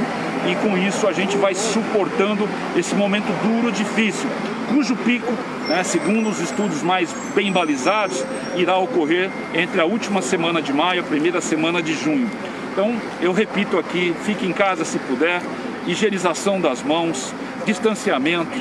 [0.50, 2.48] E com isso a gente vai suportando
[2.78, 4.30] esse momento duro, difícil,
[4.74, 5.32] cujo pico,
[5.68, 8.24] né, segundo os estudos mais bem balizados,
[8.56, 12.30] irá ocorrer entre a última semana de maio e a primeira semana de junho.
[12.72, 15.42] Então, eu repito aqui, fique em casa se puder,
[15.88, 17.34] higienização das mãos,
[17.66, 18.52] distanciamento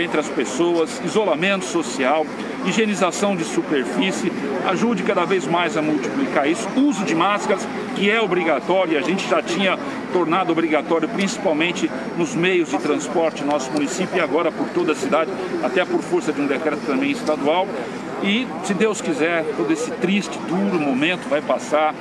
[0.00, 2.26] entre as pessoas, isolamento social,
[2.66, 4.32] higienização de superfície,
[4.66, 9.02] ajude cada vez mais a multiplicar isso, uso de máscaras, que é obrigatório, e a
[9.02, 9.78] gente já tinha
[10.12, 14.94] tornado obrigatório principalmente nos meios de transporte no nosso município e agora por toda a
[14.94, 15.30] cidade,
[15.62, 17.66] até por força de um decreto também estadual.
[18.22, 21.94] E, se Deus quiser, todo esse triste, duro momento vai passar.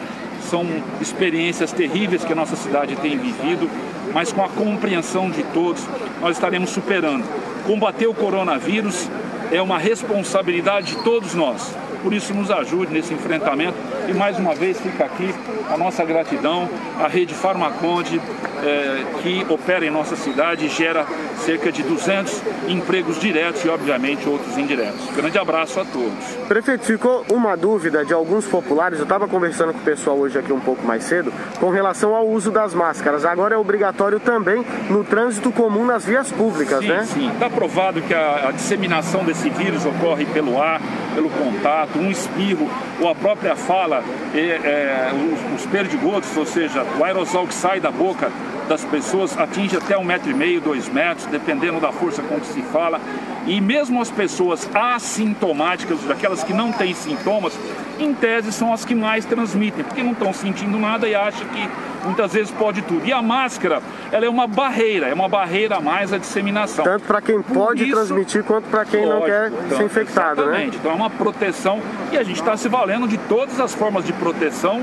[0.49, 0.65] São
[0.99, 3.69] experiências terríveis que a nossa cidade tem vivido,
[4.13, 5.83] mas com a compreensão de todos,
[6.19, 7.23] nós estaremos superando.
[7.65, 9.07] Combater o coronavírus
[9.51, 11.75] é uma responsabilidade de todos nós.
[12.01, 13.77] Por isso, nos ajude nesse enfrentamento.
[14.07, 15.33] E mais uma vez fica aqui
[15.69, 16.67] a nossa gratidão
[16.99, 18.21] à rede Farmaconde,
[18.63, 21.05] eh, que opera em nossa cidade e gera
[21.37, 25.09] cerca de 200 empregos diretos e, obviamente, outros indiretos.
[25.15, 26.11] Grande abraço a todos.
[26.47, 28.99] Prefeito, ficou uma dúvida de alguns populares.
[28.99, 32.27] Eu estava conversando com o pessoal hoje aqui um pouco mais cedo com relação ao
[32.27, 33.25] uso das máscaras.
[33.25, 37.03] Agora é obrigatório também no trânsito comum nas vias públicas, sim, né?
[37.05, 40.81] Sim, está provado que a, a disseminação desse vírus ocorre pelo ar,
[41.15, 43.90] pelo contato, um espirro ou a própria fala,
[44.33, 48.31] é, os, os perdigotos, ou seja, o aerosol que sai da boca
[48.67, 52.47] das pessoas atinge até um metro e meio, dois metros, dependendo da força com que
[52.47, 53.01] se fala.
[53.47, 57.57] E mesmo as pessoas assintomáticas, aquelas que não têm sintomas,
[57.99, 61.69] em tese são as que mais transmitem, porque não estão sentindo nada e acham que
[62.03, 63.05] muitas vezes pode tudo.
[63.05, 63.81] E a máscara,
[64.11, 66.83] ela é uma barreira, é uma barreira a mais à disseminação.
[66.83, 70.41] Tanto para quem pode isso, transmitir quanto para quem não Lógico, quer então, ser infectado,
[70.41, 70.47] né?
[70.47, 70.77] exatamente.
[70.77, 71.79] Então é uma proteção
[72.11, 74.81] e a gente está se valendo de todas as formas de proteção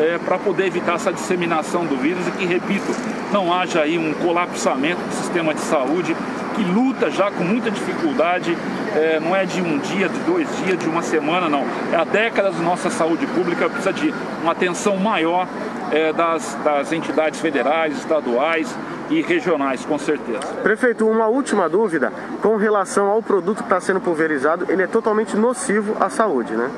[0.00, 2.90] é, para poder evitar essa disseminação do vírus e que, repito,
[3.30, 6.16] não haja aí um colapsamento do sistema de saúde
[6.56, 8.56] que luta já com muita dificuldade,
[8.94, 11.64] é, não é de um dia, de dois dias, de uma semana, não.
[11.92, 15.46] É há décadas nossa saúde pública precisa de uma atenção maior
[15.92, 18.74] é, das, das entidades federais, estaduais
[19.10, 20.46] e regionais, com certeza.
[20.62, 25.36] Prefeito, uma última dúvida com relação ao produto que está sendo pulverizado, ele é totalmente
[25.36, 26.70] nocivo à saúde, né?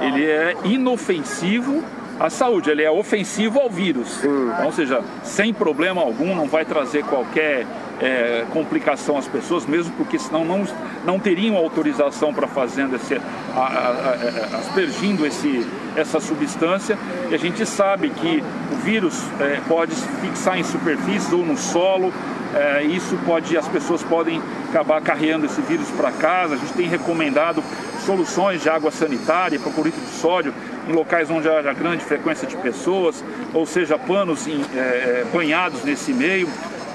[0.00, 1.82] Ele é inofensivo
[2.18, 4.24] à saúde, ele é ofensivo ao vírus.
[4.24, 7.66] Então, ou seja, sem problema algum, não vai trazer qualquer
[8.00, 10.66] é, complicação às pessoas, mesmo porque senão não,
[11.04, 16.98] não teriam autorização para fazendo esse, a, a, a, aspergindo esse, essa substância.
[17.30, 18.42] E a gente sabe que
[18.72, 22.12] o vírus é, pode fixar em superfícies ou no solo.
[22.54, 24.40] É, isso pode, as pessoas podem
[24.70, 26.54] acabar carregando esse vírus para casa.
[26.54, 27.62] A gente tem recomendado
[28.04, 30.54] soluções de água sanitária, clorito de sódio,
[30.86, 36.12] em locais onde haja grande frequência de pessoas, ou seja, panos em, é, banhados nesse
[36.12, 36.48] meio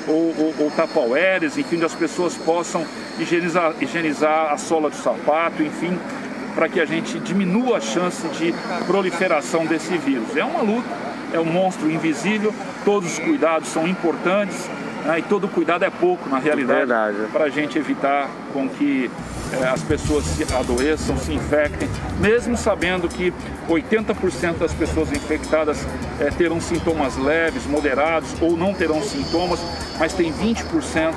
[0.07, 2.85] ou, ou, ou tapaueres, enfim, onde as pessoas possam
[3.19, 5.97] higienizar, higienizar a sola do sapato, enfim,
[6.55, 8.53] para que a gente diminua a chance de
[8.85, 10.35] proliferação desse vírus.
[10.35, 10.87] É uma luta,
[11.33, 14.69] é um monstro invisível, todos os cuidados são importantes
[15.05, 19.40] né, e todo cuidado é pouco na realidade para a gente evitar com que é,
[19.71, 21.89] as pessoas se adoeçam, se infectem,
[22.19, 23.33] mesmo sabendo que
[23.67, 25.85] 80% das pessoas infectadas
[26.19, 29.59] é, terão sintomas leves, moderados ou não terão sintomas,
[29.99, 31.13] mas tem 20%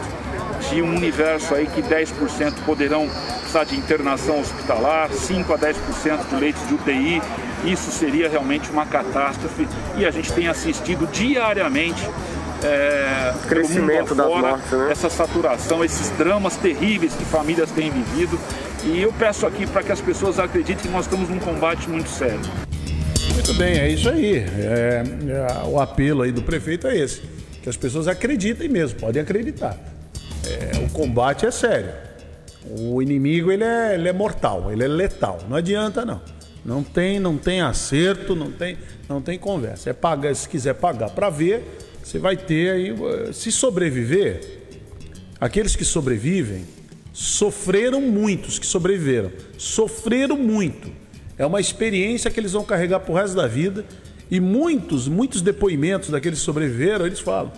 [0.70, 3.08] de um universo aí que 10% poderão
[3.54, 7.22] precisar de internação hospitalar, 5 a 10% de leitos de UTI.
[7.64, 9.66] Isso seria realmente uma catástrofe
[9.96, 12.08] e a gente tem assistido diariamente
[12.64, 14.88] é, crescimento das mortes, né?
[14.90, 18.38] essa saturação, esses dramas terríveis que famílias têm vivido.
[18.84, 22.08] E eu peço aqui para que as pessoas acreditem que nós estamos num combate muito
[22.08, 22.40] sério.
[23.34, 24.36] Muito bem, é isso aí.
[24.36, 27.22] É, é, o apelo aí do prefeito é esse.
[27.62, 29.76] Que as pessoas acreditem mesmo, podem acreditar.
[30.46, 31.90] É, o combate é sério.
[32.66, 35.40] O inimigo ele é, ele é mortal, ele é letal.
[35.48, 36.20] Não adianta não.
[36.64, 39.90] Não tem, não tem acerto, não tem, não tem conversa.
[39.90, 41.62] É pagar, se quiser pagar para ver,
[42.04, 42.94] você vai ter aí,
[43.32, 44.40] se sobreviver,
[45.40, 46.66] aqueles que sobrevivem
[47.14, 50.92] sofreram muitos que sobreviveram, sofreram muito.
[51.38, 53.86] É uma experiência que eles vão carregar pro resto da vida
[54.30, 57.50] e muitos, muitos depoimentos daqueles que sobreviveram, eles falam.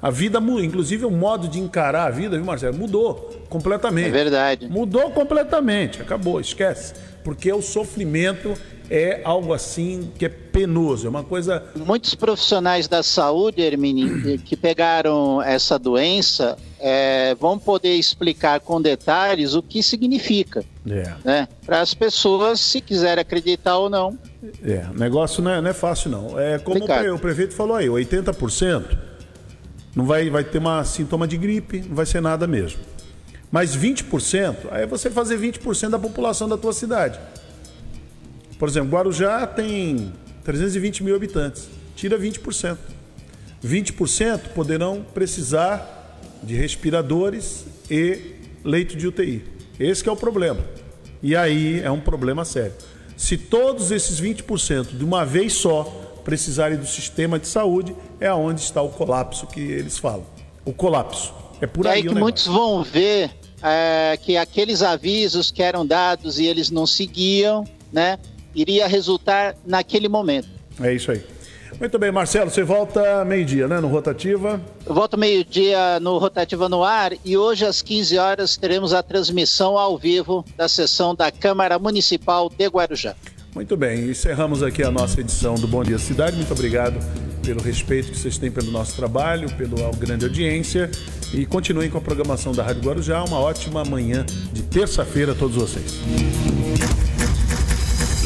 [0.00, 2.76] A vida inclusive o modo de encarar a vida, viu, Marcelo?
[2.76, 4.08] Mudou completamente.
[4.08, 4.68] É verdade.
[4.68, 6.94] Mudou completamente, acabou, esquece.
[7.22, 8.54] Porque o sofrimento
[8.94, 11.64] é algo assim que é penoso, é uma coisa.
[11.74, 19.54] Muitos profissionais da saúde, Hermine, que pegaram essa doença, é, vão poder explicar com detalhes
[19.54, 20.62] o que significa.
[20.86, 21.10] É.
[21.24, 21.48] Né?
[21.64, 24.18] Para as pessoas, se quiserem acreditar ou não.
[24.62, 26.38] É, o negócio não é, não é fácil, não.
[26.38, 28.98] É como o prefeito falou aí, 80%
[29.96, 32.80] não vai, vai ter uma sintoma de gripe, não vai ser nada mesmo.
[33.50, 37.18] Mas 20%, aí é você fazer 20% da população da tua cidade.
[38.62, 40.12] Por exemplo, Guarujá tem
[40.44, 41.68] 320 mil habitantes.
[41.96, 42.78] Tira 20%.
[43.60, 49.44] 20% poderão precisar de respiradores e leito de UTI.
[49.80, 50.64] Esse é o problema.
[51.20, 52.72] E aí é um problema sério.
[53.16, 55.82] Se todos esses 20% de uma vez só
[56.22, 60.24] precisarem do sistema de saúde, é onde está o colapso que eles falam.
[60.64, 61.34] O colapso.
[61.60, 61.94] É por aí.
[61.94, 63.28] É aí que muitos vão ver
[63.60, 68.20] é, que aqueles avisos que eram dados e eles não seguiam, né?
[68.54, 70.48] Iria resultar naquele momento.
[70.80, 71.22] É isso aí.
[71.80, 74.60] Muito bem, Marcelo, você volta meio-dia, né, no Rotativa?
[74.86, 79.76] Eu volto meio-dia no Rotativa no ar e hoje às 15 horas teremos a transmissão
[79.76, 83.16] ao vivo da sessão da Câmara Municipal de Guarujá.
[83.54, 86.36] Muito bem, encerramos aqui a nossa edição do Bom Dia Cidade.
[86.36, 86.98] Muito obrigado
[87.44, 90.90] pelo respeito que vocês têm pelo nosso trabalho, pela grande audiência
[91.34, 93.22] e continuem com a programação da Rádio Guarujá.
[93.24, 96.00] Uma ótima manhã de terça-feira a todos vocês.